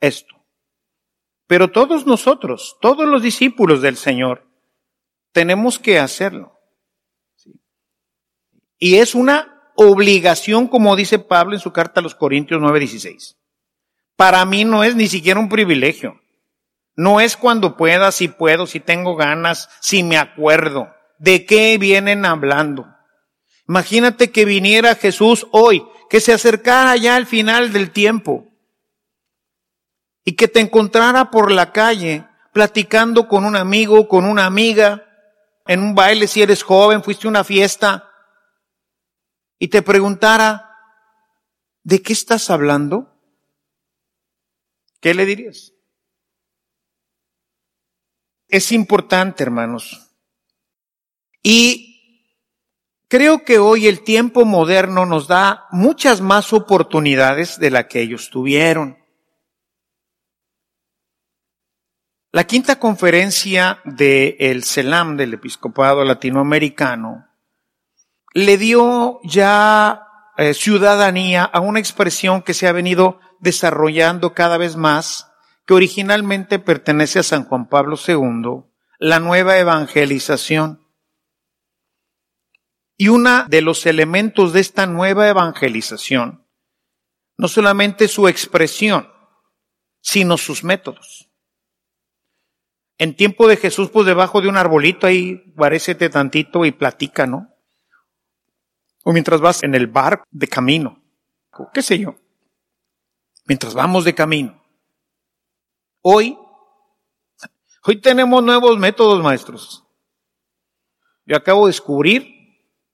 esto. 0.00 0.41
Pero 1.46 1.68
todos 1.68 2.06
nosotros, 2.06 2.76
todos 2.80 3.06
los 3.06 3.22
discípulos 3.22 3.82
del 3.82 3.96
Señor, 3.96 4.46
tenemos 5.32 5.78
que 5.78 5.98
hacerlo. 5.98 6.58
Y 8.78 8.96
es 8.96 9.14
una 9.14 9.70
obligación, 9.76 10.68
como 10.68 10.96
dice 10.96 11.18
Pablo 11.18 11.54
en 11.54 11.60
su 11.60 11.72
carta 11.72 12.00
a 12.00 12.02
los 12.02 12.14
Corintios 12.14 12.60
9:16. 12.60 13.36
Para 14.16 14.44
mí 14.44 14.64
no 14.64 14.84
es 14.84 14.94
ni 14.94 15.08
siquiera 15.08 15.40
un 15.40 15.48
privilegio. 15.48 16.20
No 16.94 17.20
es 17.20 17.36
cuando 17.36 17.76
pueda, 17.76 18.12
si 18.12 18.28
puedo, 18.28 18.66
si 18.66 18.80
tengo 18.80 19.16
ganas, 19.16 19.70
si 19.80 20.02
me 20.02 20.18
acuerdo. 20.18 20.92
¿De 21.18 21.46
qué 21.46 21.78
vienen 21.78 22.26
hablando? 22.26 22.86
Imagínate 23.68 24.30
que 24.30 24.44
viniera 24.44 24.94
Jesús 24.94 25.46
hoy, 25.52 25.84
que 26.10 26.20
se 26.20 26.32
acercara 26.32 26.96
ya 26.96 27.16
al 27.16 27.26
final 27.26 27.72
del 27.72 27.90
tiempo 27.90 28.51
y 30.24 30.36
que 30.36 30.48
te 30.48 30.60
encontrara 30.60 31.30
por 31.30 31.50
la 31.50 31.72
calle 31.72 32.26
platicando 32.52 33.28
con 33.28 33.44
un 33.44 33.56
amigo, 33.56 34.08
con 34.08 34.24
una 34.24 34.46
amiga, 34.46 35.08
en 35.66 35.82
un 35.82 35.94
baile 35.94 36.26
si 36.26 36.42
eres 36.42 36.62
joven, 36.62 37.02
fuiste 37.02 37.26
a 37.26 37.30
una 37.30 37.44
fiesta, 37.44 38.10
y 39.58 39.68
te 39.68 39.82
preguntara, 39.82 40.76
¿de 41.82 42.02
qué 42.02 42.12
estás 42.12 42.50
hablando? 42.50 43.16
¿Qué 45.00 45.14
le 45.14 45.24
dirías? 45.24 45.72
Es 48.48 48.70
importante, 48.70 49.42
hermanos. 49.42 50.10
Y 51.42 52.36
creo 53.08 53.44
que 53.44 53.58
hoy 53.58 53.86
el 53.86 54.02
tiempo 54.04 54.44
moderno 54.44 55.06
nos 55.06 55.26
da 55.26 55.66
muchas 55.70 56.20
más 56.20 56.52
oportunidades 56.52 57.58
de 57.58 57.70
la 57.70 57.88
que 57.88 58.00
ellos 58.00 58.30
tuvieron. 58.30 59.01
La 62.34 62.44
quinta 62.44 62.78
conferencia 62.78 63.82
del 63.84 64.36
el 64.38 64.64
CELAM, 64.64 65.18
del 65.18 65.34
Episcopado 65.34 66.02
Latinoamericano, 66.02 67.28
le 68.32 68.56
dio 68.56 69.20
ya 69.22 70.06
eh, 70.38 70.54
ciudadanía 70.54 71.44
a 71.44 71.60
una 71.60 71.78
expresión 71.78 72.40
que 72.40 72.54
se 72.54 72.66
ha 72.66 72.72
venido 72.72 73.20
desarrollando 73.40 74.32
cada 74.32 74.56
vez 74.56 74.76
más, 74.76 75.30
que 75.66 75.74
originalmente 75.74 76.58
pertenece 76.58 77.18
a 77.18 77.22
San 77.22 77.44
Juan 77.44 77.68
Pablo 77.68 77.98
II, 77.98 78.64
la 78.98 79.20
nueva 79.20 79.58
evangelización. 79.58 80.88
Y 82.96 83.08
uno 83.08 83.44
de 83.46 83.60
los 83.60 83.84
elementos 83.84 84.54
de 84.54 84.60
esta 84.60 84.86
nueva 84.86 85.28
evangelización, 85.28 86.46
no 87.36 87.48
solamente 87.48 88.08
su 88.08 88.26
expresión, 88.26 89.12
sino 90.00 90.38
sus 90.38 90.64
métodos. 90.64 91.28
En 93.02 93.16
tiempo 93.16 93.48
de 93.48 93.56
Jesús, 93.56 93.90
pues 93.90 94.06
debajo 94.06 94.40
de 94.40 94.48
un 94.48 94.56
arbolito 94.56 95.08
ahí, 95.08 95.34
parécete 95.56 96.08
tantito 96.08 96.64
y 96.64 96.70
platica, 96.70 97.26
¿no? 97.26 97.52
O 99.02 99.12
mientras 99.12 99.40
vas 99.40 99.64
en 99.64 99.74
el 99.74 99.88
bar 99.88 100.22
de 100.30 100.46
camino, 100.46 101.02
qué 101.74 101.82
sé 101.82 101.98
yo. 101.98 102.14
Mientras 103.44 103.74
vamos 103.74 104.04
de 104.04 104.14
camino. 104.14 104.62
Hoy, 106.00 106.38
hoy 107.84 108.00
tenemos 108.00 108.40
nuevos 108.44 108.78
métodos, 108.78 109.20
maestros. 109.20 109.84
Yo 111.26 111.36
acabo 111.36 111.66
de 111.66 111.70
descubrir 111.70 112.32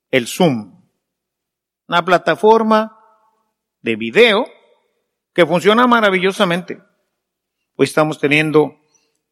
el 0.09 0.25
Zoom. 0.25 0.89
Una 1.87 2.03
plataforma 2.03 2.99
de 3.81 3.95
video 3.95 4.47
que 5.35 5.45
funciona 5.45 5.85
maravillosamente. 5.85 6.81
Hoy 7.75 7.83
estamos 7.83 8.17
teniendo 8.17 8.79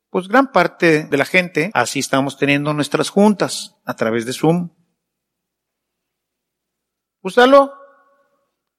pues 0.10 0.28
gran 0.28 0.52
parte 0.52 1.06
de 1.06 1.18
la 1.18 1.26
gente 1.26 1.72
así 1.74 2.00
estamos 2.00 2.38
teniendo 2.38 2.74
nuestras 2.74 3.10
juntas 3.10 3.76
a 3.86 3.96
través 3.96 4.26
de 4.26 4.34
Zoom. 4.34 4.70
Úsalo. 7.22 7.74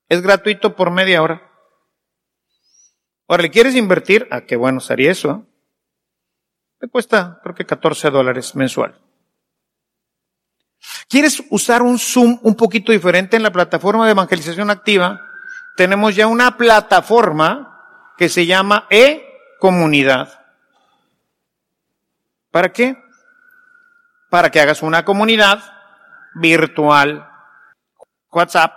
Es 0.09 0.23
gratuito 0.23 0.75
por 0.75 0.91
media 0.91 1.23
hora. 1.23 1.43
Ahora, 3.29 3.43
¿le 3.43 3.51
quieres 3.51 3.75
invertir? 3.75 4.27
Ah, 4.31 4.41
qué 4.41 4.57
bueno 4.57 4.81
sería 4.81 5.11
eso. 5.11 5.47
Te 6.79 6.89
cuesta, 6.89 7.41
creo 7.43 7.55
que 7.55 7.67
14 7.67 8.09
dólares 8.09 8.55
mensual. 8.57 8.99
¿Quieres 11.09 11.43
usar 11.51 11.83
un 11.83 11.99
Zoom 11.99 12.39
un 12.43 12.55
poquito 12.55 12.93
diferente 12.93 13.37
en 13.37 13.43
la 13.43 13.53
plataforma 13.53 14.07
de 14.07 14.13
evangelización 14.13 14.71
activa? 14.71 15.21
Tenemos 15.77 16.15
ya 16.17 16.27
una 16.27 16.57
plataforma 16.57 18.15
que 18.17 18.29
se 18.29 18.47
llama 18.47 18.87
e-comunidad. 18.91 20.38
¿Para 22.51 22.73
qué? 22.73 22.97
Para 24.31 24.51
que 24.51 24.61
hagas 24.61 24.83
una 24.83 25.05
comunidad 25.05 25.63
virtual. 26.35 27.29
WhatsApp. 28.31 28.75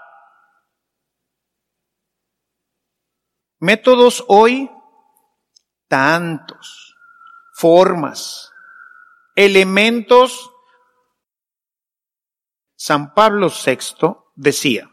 Métodos 3.60 4.24
hoy, 4.28 4.70
tantos. 5.88 6.96
Formas. 7.54 8.52
Elementos. 9.36 10.52
San 12.76 13.14
Pablo 13.14 13.50
VI 13.50 14.18
decía, 14.36 14.90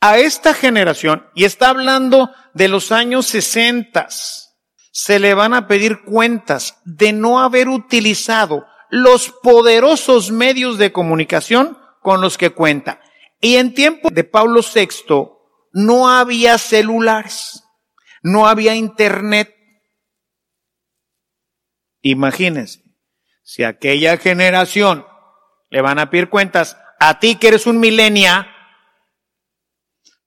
a 0.00 0.18
esta 0.18 0.54
generación, 0.54 1.28
y 1.34 1.44
está 1.44 1.70
hablando 1.70 2.34
de 2.52 2.68
los 2.68 2.90
años 2.90 3.26
sesentas, 3.26 4.45
se 4.98 5.18
le 5.18 5.34
van 5.34 5.52
a 5.52 5.68
pedir 5.68 6.04
cuentas 6.04 6.80
de 6.86 7.12
no 7.12 7.40
haber 7.40 7.68
utilizado 7.68 8.64
los 8.88 9.28
poderosos 9.42 10.30
medios 10.30 10.78
de 10.78 10.90
comunicación 10.90 11.78
con 12.00 12.22
los 12.22 12.38
que 12.38 12.48
cuenta. 12.48 13.02
Y 13.38 13.56
en 13.56 13.74
tiempo 13.74 14.08
de 14.10 14.24
Pablo 14.24 14.62
VI 14.62 15.32
no 15.72 16.08
había 16.08 16.56
celulares, 16.56 17.62
no 18.22 18.48
había 18.48 18.74
internet. 18.74 19.54
Imagínense, 22.00 22.80
si 23.42 23.64
aquella 23.64 24.16
generación 24.16 25.06
le 25.68 25.82
van 25.82 25.98
a 25.98 26.08
pedir 26.08 26.30
cuentas, 26.30 26.78
a 27.00 27.18
ti 27.18 27.36
que 27.36 27.48
eres 27.48 27.66
un 27.66 27.80
milenia, 27.80 28.50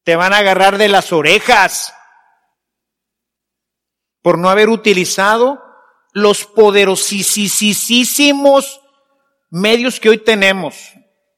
te 0.03 0.15
van 0.15 0.31
a 0.31 0.37
agarrar 0.37 0.77
de 0.77 0.89
las 0.89 1.11
orejas 1.11 1.95
por 4.29 4.37
no 4.37 4.51
haber 4.51 4.69
utilizado 4.69 5.59
los 6.13 6.45
poderosísimos 6.45 8.79
medios 9.49 9.99
que 9.99 10.09
hoy 10.09 10.19
tenemos. 10.19 10.91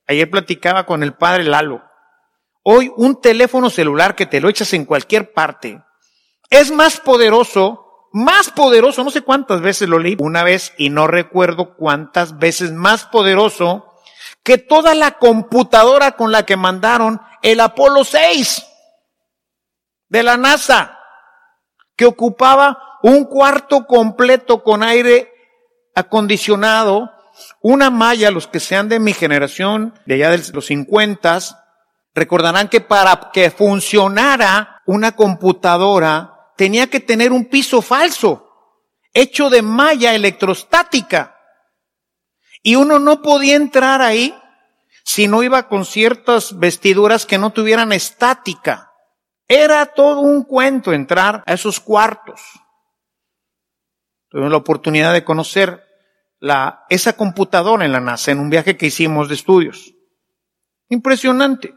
Ayer 0.09 0.29
platicaba 0.29 0.85
con 0.85 1.01
el 1.01 1.13
padre 1.13 1.45
Lalo. 1.45 1.81
Hoy 2.63 2.91
un 2.97 3.21
teléfono 3.21 3.69
celular 3.69 4.13
que 4.13 4.25
te 4.25 4.41
lo 4.41 4.49
echas 4.49 4.73
en 4.73 4.83
cualquier 4.83 5.31
parte 5.31 5.81
es 6.49 6.69
más 6.69 6.99
poderoso, 6.99 8.09
más 8.11 8.49
poderoso, 8.49 9.05
no 9.05 9.09
sé 9.09 9.21
cuántas 9.21 9.61
veces 9.61 9.87
lo 9.87 9.97
leí 9.97 10.17
una 10.19 10.43
vez 10.43 10.73
y 10.77 10.89
no 10.89 11.07
recuerdo 11.07 11.77
cuántas 11.77 12.39
veces 12.39 12.73
más 12.73 13.05
poderoso 13.05 13.87
que 14.43 14.57
toda 14.57 14.95
la 14.95 15.11
computadora 15.11 16.17
con 16.17 16.33
la 16.33 16.45
que 16.45 16.57
mandaron 16.57 17.21
el 17.41 17.61
Apolo 17.61 18.03
6 18.03 18.65
de 20.09 20.23
la 20.23 20.35
NASA, 20.35 20.97
que 21.95 22.05
ocupaba 22.05 22.99
un 23.03 23.25
cuarto 23.25 23.85
completo 23.85 24.63
con 24.63 24.83
aire 24.83 25.31
acondicionado, 25.95 27.11
una 27.61 27.89
malla, 27.89 28.31
los 28.31 28.47
que 28.47 28.59
sean 28.59 28.89
de 28.89 28.99
mi 28.99 29.13
generación, 29.13 29.93
de 30.05 30.15
allá 30.15 30.31
de 30.31 30.51
los 30.53 30.65
50, 30.65 31.39
recordarán 32.13 32.67
que 32.67 32.81
para 32.81 33.31
que 33.31 33.51
funcionara 33.51 34.81
una 34.85 35.15
computadora 35.15 36.51
tenía 36.57 36.87
que 36.87 36.99
tener 36.99 37.31
un 37.31 37.45
piso 37.45 37.81
falso, 37.81 38.47
hecho 39.13 39.49
de 39.49 39.61
malla 39.61 40.13
electrostática. 40.13 41.37
Y 42.61 42.75
uno 42.75 42.99
no 42.99 43.21
podía 43.21 43.55
entrar 43.55 44.01
ahí 44.01 44.35
si 45.03 45.27
no 45.27 45.41
iba 45.43 45.67
con 45.67 45.85
ciertas 45.85 46.57
vestiduras 46.59 47.25
que 47.25 47.37
no 47.37 47.49
tuvieran 47.51 47.91
estática. 47.91 48.90
Era 49.53 49.85
todo 49.87 50.21
un 50.21 50.45
cuento 50.45 50.93
entrar 50.93 51.43
a 51.45 51.51
esos 51.51 51.81
cuartos. 51.81 52.39
Tuvimos 54.29 54.49
la 54.49 54.55
oportunidad 54.55 55.11
de 55.11 55.25
conocer 55.25 55.83
la, 56.39 56.85
esa 56.87 57.17
computadora 57.17 57.83
en 57.83 57.91
la 57.91 57.99
NASA 57.99 58.31
en 58.31 58.39
un 58.39 58.49
viaje 58.49 58.77
que 58.77 58.85
hicimos 58.85 59.27
de 59.27 59.35
estudios. 59.35 59.93
Impresionante. 60.87 61.75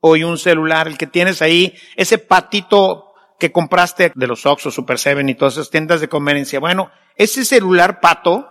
Hoy 0.00 0.24
un 0.24 0.36
celular, 0.36 0.88
el 0.88 0.98
que 0.98 1.06
tienes 1.06 1.42
ahí, 1.42 1.78
ese 1.94 2.18
patito 2.18 3.14
que 3.38 3.52
compraste 3.52 4.10
de 4.16 4.26
los 4.26 4.44
Oxxo, 4.46 4.72
Super 4.72 4.98
Seven 4.98 5.28
y 5.28 5.36
todas 5.36 5.54
esas 5.54 5.70
tiendas 5.70 6.00
de 6.00 6.08
conveniencia. 6.08 6.58
Bueno, 6.58 6.90
ese 7.14 7.44
celular 7.44 8.00
pato 8.00 8.50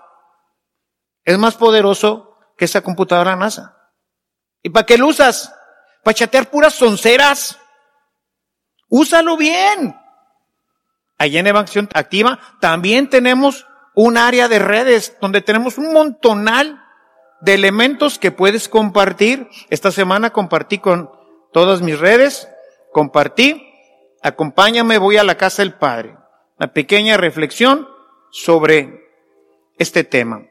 es 1.25 1.37
más 1.37 1.57
poderoso 1.57 2.37
que 2.57 2.63
esa 2.63 2.79
computadora 2.79 3.35
NASA. 3.35 3.77
¿Y 4.63 4.69
para 4.69 4.85
qué 4.85 4.97
lo 4.97 5.07
usas? 5.07 5.53
¿Para 6.03 6.15
chatear 6.15 6.49
puras 6.49 6.73
sonceras? 6.73 7.59
Úsalo 8.89 9.37
bien. 9.37 9.95
Allí 11.17 11.37
en 11.37 11.47
Evangelización 11.47 11.89
Activa 11.93 12.39
también 12.59 13.09
tenemos 13.09 13.67
un 13.93 14.17
área 14.17 14.47
de 14.47 14.59
redes 14.59 15.15
donde 15.21 15.41
tenemos 15.41 15.77
un 15.77 15.93
montonal 15.93 16.81
de 17.41 17.53
elementos 17.53 18.17
que 18.17 18.31
puedes 18.31 18.67
compartir. 18.69 19.47
Esta 19.69 19.91
semana 19.91 20.31
compartí 20.31 20.79
con 20.79 21.11
todas 21.53 21.81
mis 21.81 21.99
redes, 21.99 22.47
compartí, 22.91 23.67
acompáñame, 24.23 24.97
voy 24.97 25.17
a 25.17 25.23
la 25.23 25.35
casa 25.35 25.61
del 25.61 25.73
Padre. 25.73 26.17
Una 26.57 26.73
pequeña 26.73 27.17
reflexión 27.17 27.87
sobre 28.31 29.01
este 29.77 30.03
tema. 30.03 30.43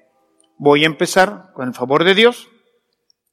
Voy 0.58 0.84
a 0.84 0.86
empezar, 0.86 1.52
con 1.54 1.68
el 1.68 1.74
favor 1.74 2.04
de 2.04 2.14
Dios, 2.14 2.48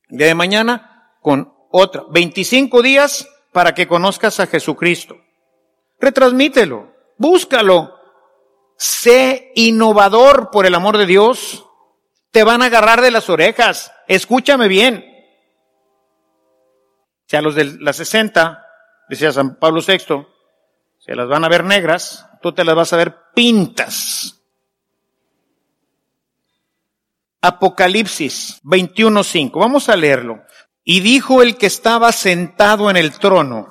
el 0.09 0.17
día 0.17 0.27
de 0.27 0.35
mañana, 0.35 1.11
con 1.21 1.56
otra. 1.71 2.03
25 2.09 2.81
días 2.81 3.27
para 3.51 3.73
que 3.73 3.87
conozcas 3.87 4.39
a 4.39 4.47
Jesucristo. 4.47 5.17
Retransmítelo, 5.99 6.93
búscalo. 7.17 7.95
Sé 8.77 9.51
innovador 9.55 10.51
por 10.51 10.65
el 10.65 10.75
amor 10.75 10.97
de 10.97 11.07
Dios. 11.07 11.65
Te 12.31 12.43
van 12.43 12.61
a 12.61 12.65
agarrar 12.65 13.01
de 13.01 13.11
las 13.11 13.29
orejas. 13.29 13.91
Escúchame 14.07 14.67
bien. 14.67 15.03
Si 17.27 17.37
los 17.41 17.55
de 17.55 17.77
las 17.79 17.97
60, 17.97 18.63
decía 19.09 19.31
San 19.31 19.55
Pablo 19.55 19.81
VI, 19.85 20.25
se 20.97 21.15
las 21.15 21.27
van 21.27 21.43
a 21.43 21.49
ver 21.49 21.63
negras, 21.63 22.25
tú 22.41 22.53
te 22.53 22.63
las 22.63 22.75
vas 22.75 22.93
a 22.93 22.97
ver 22.97 23.15
pintas. 23.33 24.41
Apocalipsis 27.41 28.61
21.5. 28.63 29.59
Vamos 29.59 29.89
a 29.89 29.95
leerlo. 29.95 30.43
Y 30.89 31.01
dijo 31.01 31.41
el 31.41 31.57
que 31.57 31.65
estaba 31.65 32.13
sentado 32.13 32.89
en 32.89 32.95
el 32.95 33.19
trono, 33.19 33.67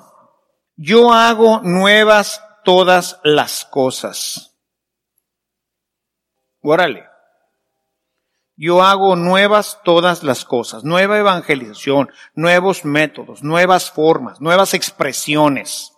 yo 0.75 1.11
hago 1.11 1.61
nuevas 1.63 2.43
todas 2.63 3.19
las 3.23 3.65
cosas. 3.65 4.55
Órale. 6.61 7.07
Yo 8.55 8.83
hago 8.83 9.15
nuevas 9.15 9.79
todas 9.83 10.21
las 10.21 10.45
cosas, 10.45 10.83
nueva 10.83 11.17
evangelización, 11.17 12.11
nuevos 12.35 12.85
métodos, 12.85 13.41
nuevas 13.41 13.89
formas, 13.89 14.39
nuevas 14.39 14.75
expresiones. 14.75 15.93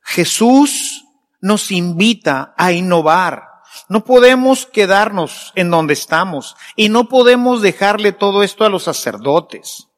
Jesús 0.00 1.04
nos 1.40 1.70
invita 1.70 2.54
a 2.56 2.72
innovar, 2.72 3.49
no 3.88 4.04
podemos 4.04 4.66
quedarnos 4.66 5.52
en 5.54 5.70
donde 5.70 5.94
estamos 5.94 6.56
y 6.76 6.88
no 6.88 7.08
podemos 7.08 7.62
dejarle 7.62 8.12
todo 8.12 8.42
esto 8.42 8.64
a 8.64 8.68
los 8.68 8.84
sacerdotes. 8.84 9.88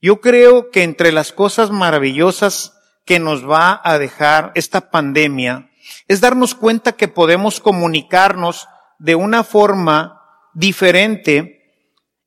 Yo 0.00 0.20
creo 0.20 0.70
que 0.70 0.82
entre 0.82 1.12
las 1.12 1.32
cosas 1.32 1.70
maravillosas 1.70 2.74
que 3.04 3.18
nos 3.18 3.48
va 3.48 3.80
a 3.84 3.98
dejar 3.98 4.52
esta 4.54 4.90
pandemia 4.90 5.70
es 6.08 6.20
darnos 6.20 6.54
cuenta 6.54 6.92
que 6.92 7.08
podemos 7.08 7.60
comunicarnos 7.60 8.68
de 8.98 9.14
una 9.14 9.44
forma 9.44 10.20
diferente 10.54 11.62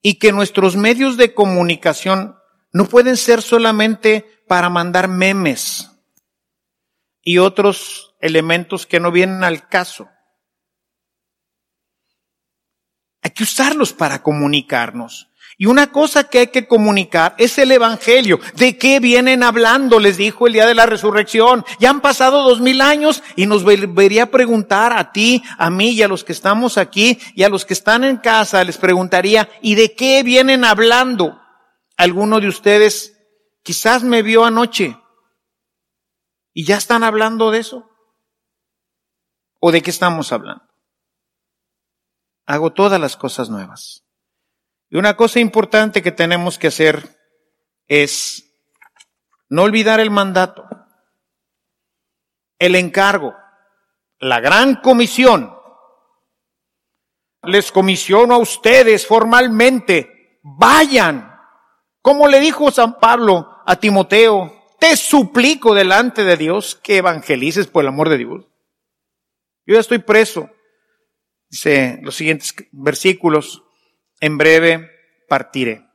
y 0.01 0.15
que 0.15 0.31
nuestros 0.31 0.75
medios 0.75 1.17
de 1.17 1.33
comunicación 1.33 2.35
no 2.71 2.85
pueden 2.85 3.17
ser 3.17 3.41
solamente 3.41 4.43
para 4.47 4.69
mandar 4.69 5.07
memes 5.07 5.91
y 7.21 7.39
otros 7.39 8.15
elementos 8.19 8.85
que 8.85 8.99
no 8.99 9.11
vienen 9.11 9.43
al 9.43 9.67
caso. 9.67 10.09
Hay 13.21 13.24
que 13.35 13.43
usarlos 13.43 13.93
para 13.93 14.23
comunicarnos. 14.23 15.29
Y 15.57 15.67
una 15.67 15.91
cosa 15.91 16.25
que 16.25 16.39
hay 16.39 16.47
que 16.47 16.67
comunicar 16.67 17.33
es 17.37 17.57
el 17.57 17.71
Evangelio. 17.71 18.39
¿De 18.55 18.77
qué 18.77 18.99
vienen 18.99 19.41
hablando? 19.41 19.99
Les 19.99 20.17
dijo 20.17 20.47
el 20.47 20.53
día 20.53 20.65
de 20.65 20.75
la 20.75 20.85
resurrección. 20.85 21.63
Ya 21.79 21.89
han 21.91 22.01
pasado 22.01 22.43
dos 22.43 22.59
mil 22.59 22.81
años 22.81 23.23
y 23.37 23.45
nos 23.45 23.63
debería 23.63 24.31
preguntar 24.31 24.91
a 24.91 25.13
ti, 25.13 25.43
a 25.57 25.69
mí 25.69 25.91
y 25.91 26.03
a 26.03 26.09
los 26.09 26.25
que 26.25 26.33
estamos 26.33 26.77
aquí 26.77 27.19
y 27.35 27.43
a 27.43 27.49
los 27.49 27.63
que 27.63 27.73
están 27.73 28.03
en 28.03 28.17
casa, 28.17 28.63
les 28.65 28.77
preguntaría, 28.77 29.49
¿y 29.61 29.75
de 29.75 29.93
qué 29.95 30.23
vienen 30.23 30.65
hablando? 30.65 31.39
Alguno 31.95 32.41
de 32.41 32.49
ustedes 32.49 33.13
quizás 33.63 34.03
me 34.03 34.21
vio 34.23 34.43
anoche 34.43 34.97
y 36.53 36.65
ya 36.65 36.75
están 36.75 37.03
hablando 37.03 37.51
de 37.51 37.59
eso. 37.59 37.89
¿O 39.61 39.71
de 39.71 39.81
qué 39.81 39.89
estamos 39.89 40.33
hablando? 40.33 40.63
Hago 42.45 42.73
todas 42.73 42.99
las 42.99 43.17
cosas 43.17 43.49
nuevas. 43.49 44.03
Y 44.89 44.97
una 44.97 45.15
cosa 45.15 45.39
importante 45.39 46.01
que 46.01 46.11
tenemos 46.11 46.59
que 46.59 46.67
hacer 46.67 47.17
es 47.87 48.45
no 49.49 49.63
olvidar 49.63 49.99
el 49.99 50.11
mandato, 50.11 50.67
el 52.59 52.75
encargo, 52.75 53.35
la 54.19 54.39
gran 54.39 54.75
comisión. 54.75 55.53
Les 57.43 57.71
comisiono 57.71 58.35
a 58.35 58.39
ustedes 58.39 59.05
formalmente, 59.05 60.39
vayan. 60.41 61.31
Como 62.01 62.27
le 62.27 62.39
dijo 62.39 62.71
San 62.71 62.99
Pablo 62.99 63.61
a 63.65 63.75
Timoteo, 63.75 64.51
te 64.79 64.95
suplico 64.95 65.73
delante 65.73 66.23
de 66.23 66.37
Dios 66.37 66.75
que 66.75 66.97
evangelices 66.97 67.67
por 67.67 67.83
el 67.83 67.89
amor 67.89 68.09
de 68.09 68.17
Dios. 68.17 68.45
Yo 69.65 69.73
ya 69.73 69.79
estoy 69.79 69.99
preso. 69.99 70.49
Dice 71.49 71.99
los 72.01 72.15
siguientes 72.15 72.53
versículos, 72.71 73.63
en 74.19 74.37
breve 74.37 74.91
partiré. 75.27 75.85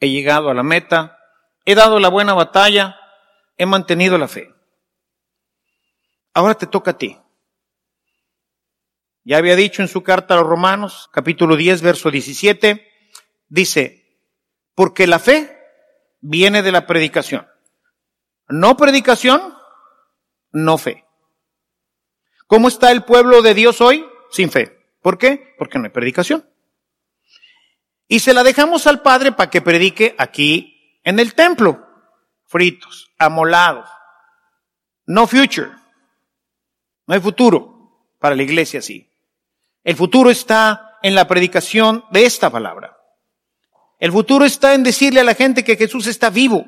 He 0.00 0.10
llegado 0.10 0.50
a 0.50 0.54
la 0.54 0.62
meta, 0.62 1.18
he 1.64 1.74
dado 1.74 1.98
la 1.98 2.08
buena 2.08 2.34
batalla, 2.34 2.96
he 3.56 3.66
mantenido 3.66 4.18
la 4.18 4.28
fe. 4.28 4.52
Ahora 6.34 6.54
te 6.54 6.66
toca 6.66 6.92
a 6.92 6.98
ti. 6.98 7.18
Ya 9.24 9.38
había 9.38 9.56
dicho 9.56 9.80
en 9.80 9.88
su 9.88 10.02
carta 10.02 10.34
a 10.34 10.38
los 10.38 10.46
Romanos, 10.46 11.08
capítulo 11.12 11.56
10, 11.56 11.80
verso 11.80 12.10
17, 12.10 12.86
dice, 13.48 14.20
porque 14.74 15.06
la 15.06 15.18
fe 15.18 15.58
viene 16.20 16.62
de 16.62 16.72
la 16.72 16.86
predicación. 16.86 17.46
No 18.48 18.76
predicación, 18.76 19.54
no 20.52 20.76
fe. 20.76 21.03
¿Cómo 22.54 22.68
está 22.68 22.92
el 22.92 23.02
pueblo 23.02 23.42
de 23.42 23.52
Dios 23.52 23.80
hoy? 23.80 24.06
Sin 24.30 24.48
fe. 24.48 24.78
¿Por 25.02 25.18
qué? 25.18 25.56
Porque 25.58 25.76
no 25.76 25.86
hay 25.86 25.90
predicación. 25.90 26.48
Y 28.06 28.20
se 28.20 28.32
la 28.32 28.44
dejamos 28.44 28.86
al 28.86 29.02
Padre 29.02 29.32
para 29.32 29.50
que 29.50 29.60
predique 29.60 30.14
aquí 30.18 31.00
en 31.02 31.18
el 31.18 31.34
templo. 31.34 31.84
Fritos, 32.46 33.10
amolados. 33.18 33.88
No 35.04 35.26
future. 35.26 35.70
No 37.08 37.14
hay 37.14 37.20
futuro 37.20 38.06
para 38.20 38.36
la 38.36 38.44
iglesia 38.44 38.78
así. 38.78 39.10
El 39.82 39.96
futuro 39.96 40.30
está 40.30 41.00
en 41.02 41.16
la 41.16 41.26
predicación 41.26 42.04
de 42.12 42.24
esta 42.24 42.50
palabra. 42.50 42.96
El 43.98 44.12
futuro 44.12 44.44
está 44.44 44.74
en 44.74 44.84
decirle 44.84 45.18
a 45.18 45.24
la 45.24 45.34
gente 45.34 45.64
que 45.64 45.76
Jesús 45.76 46.06
está 46.06 46.30
vivo, 46.30 46.64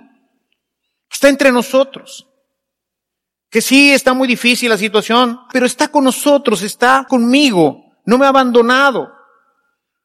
está 1.08 1.28
entre 1.28 1.52
nosotros, 1.52 2.26
que 3.56 3.62
sí 3.62 3.90
está 3.90 4.12
muy 4.12 4.28
difícil 4.28 4.68
la 4.68 4.76
situación, 4.76 5.40
pero 5.50 5.64
está 5.64 5.88
con 5.88 6.04
nosotros, 6.04 6.60
está 6.60 7.06
conmigo, 7.08 7.96
no 8.04 8.18
me 8.18 8.26
ha 8.26 8.28
abandonado. 8.28 9.10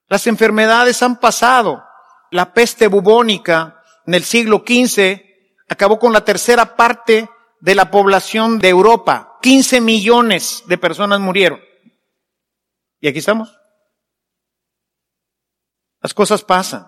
Las 0.08 0.26
enfermedades 0.28 1.04
han 1.04 1.20
pasado. 1.20 1.84
La 2.32 2.54
peste 2.54 2.88
bubónica 2.88 3.84
en 4.08 4.14
el 4.14 4.24
siglo 4.24 4.64
XV 4.66 5.22
acabó 5.68 6.00
con 6.00 6.14
la 6.14 6.24
tercera 6.24 6.78
parte 6.78 7.30
de 7.60 7.76
la 7.76 7.92
población 7.92 8.58
de 8.58 8.70
Europa. 8.70 9.38
15 9.42 9.82
millones 9.82 10.64
de 10.68 10.78
personas 10.78 11.20
murieron. 11.20 11.60
Y 13.02 13.10
aquí 13.10 13.20
estamos. 13.20 13.54
Las 16.00 16.14
cosas 16.14 16.42
pasan. 16.42 16.88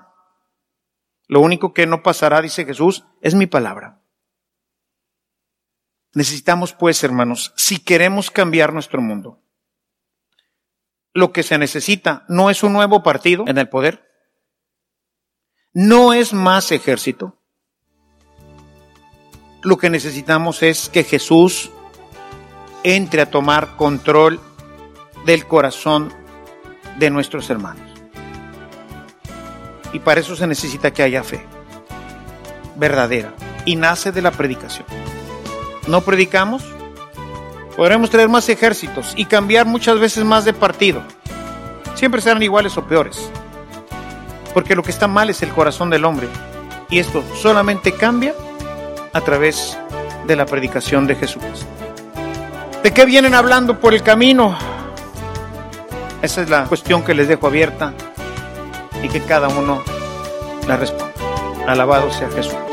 Lo 1.27 1.41
único 1.41 1.73
que 1.73 1.85
no 1.85 2.01
pasará, 2.01 2.41
dice 2.41 2.63
Jesús, 2.63 3.03
es 3.19 3.35
mi 3.35 3.47
palabra. 3.47 4.02
Necesitamos, 6.13 6.73
pues, 6.73 7.03
hermanos, 7.03 7.53
si 7.55 7.79
queremos 7.79 8.29
cambiar 8.29 8.73
nuestro 8.73 9.01
mundo, 9.01 9.41
lo 11.13 11.31
que 11.31 11.43
se 11.43 11.57
necesita 11.57 12.25
no 12.27 12.49
es 12.49 12.63
un 12.63 12.73
nuevo 12.73 13.03
partido 13.03 13.45
en 13.47 13.57
el 13.57 13.69
poder, 13.69 14.09
no 15.73 16.13
es 16.13 16.33
más 16.33 16.71
ejército. 16.71 17.39
Lo 19.63 19.77
que 19.77 19.89
necesitamos 19.89 20.61
es 20.61 20.89
que 20.89 21.03
Jesús 21.03 21.71
entre 22.83 23.21
a 23.21 23.29
tomar 23.29 23.75
control 23.77 24.39
del 25.25 25.47
corazón 25.47 26.13
de 26.99 27.09
nuestros 27.09 27.49
hermanos. 27.49 27.89
Y 29.93 29.99
para 29.99 30.19
eso 30.19 30.35
se 30.35 30.47
necesita 30.47 30.91
que 30.91 31.03
haya 31.03 31.23
fe 31.23 31.45
verdadera 32.75 33.33
y 33.65 33.75
nace 33.75 34.11
de 34.11 34.21
la 34.21 34.31
predicación. 34.31 35.02
No 35.87 36.01
predicamos, 36.01 36.63
podremos 37.75 38.09
tener 38.09 38.29
más 38.29 38.47
ejércitos 38.49 39.13
y 39.15 39.25
cambiar 39.25 39.65
muchas 39.65 39.99
veces 39.99 40.23
más 40.23 40.45
de 40.45 40.53
partido. 40.53 41.01
Siempre 41.95 42.21
serán 42.21 42.41
iguales 42.41 42.77
o 42.77 42.85
peores. 42.85 43.29
Porque 44.53 44.75
lo 44.75 44.83
que 44.83 44.91
está 44.91 45.07
mal 45.07 45.29
es 45.29 45.41
el 45.41 45.49
corazón 45.49 45.89
del 45.89 46.05
hombre. 46.05 46.27
Y 46.89 46.99
esto 46.99 47.23
solamente 47.41 47.93
cambia 47.93 48.33
a 49.11 49.21
través 49.21 49.77
de 50.25 50.35
la 50.35 50.45
predicación 50.45 51.07
de 51.07 51.15
Jesús. 51.15 51.43
¿De 52.83 52.93
qué 52.93 53.05
vienen 53.05 53.33
hablando 53.33 53.79
por 53.79 53.93
el 53.93 54.03
camino? 54.03 54.57
Esa 56.21 56.41
es 56.41 56.49
la 56.49 56.65
cuestión 56.65 57.03
que 57.03 57.13
les 57.13 57.27
dejo 57.27 57.47
abierta 57.47 57.93
y 59.01 59.09
que 59.09 59.21
cada 59.21 59.47
uno 59.49 59.83
la 60.67 60.77
responda. 60.77 61.13
Alabado 61.67 62.11
sea 62.11 62.29
Jesús. 62.29 62.72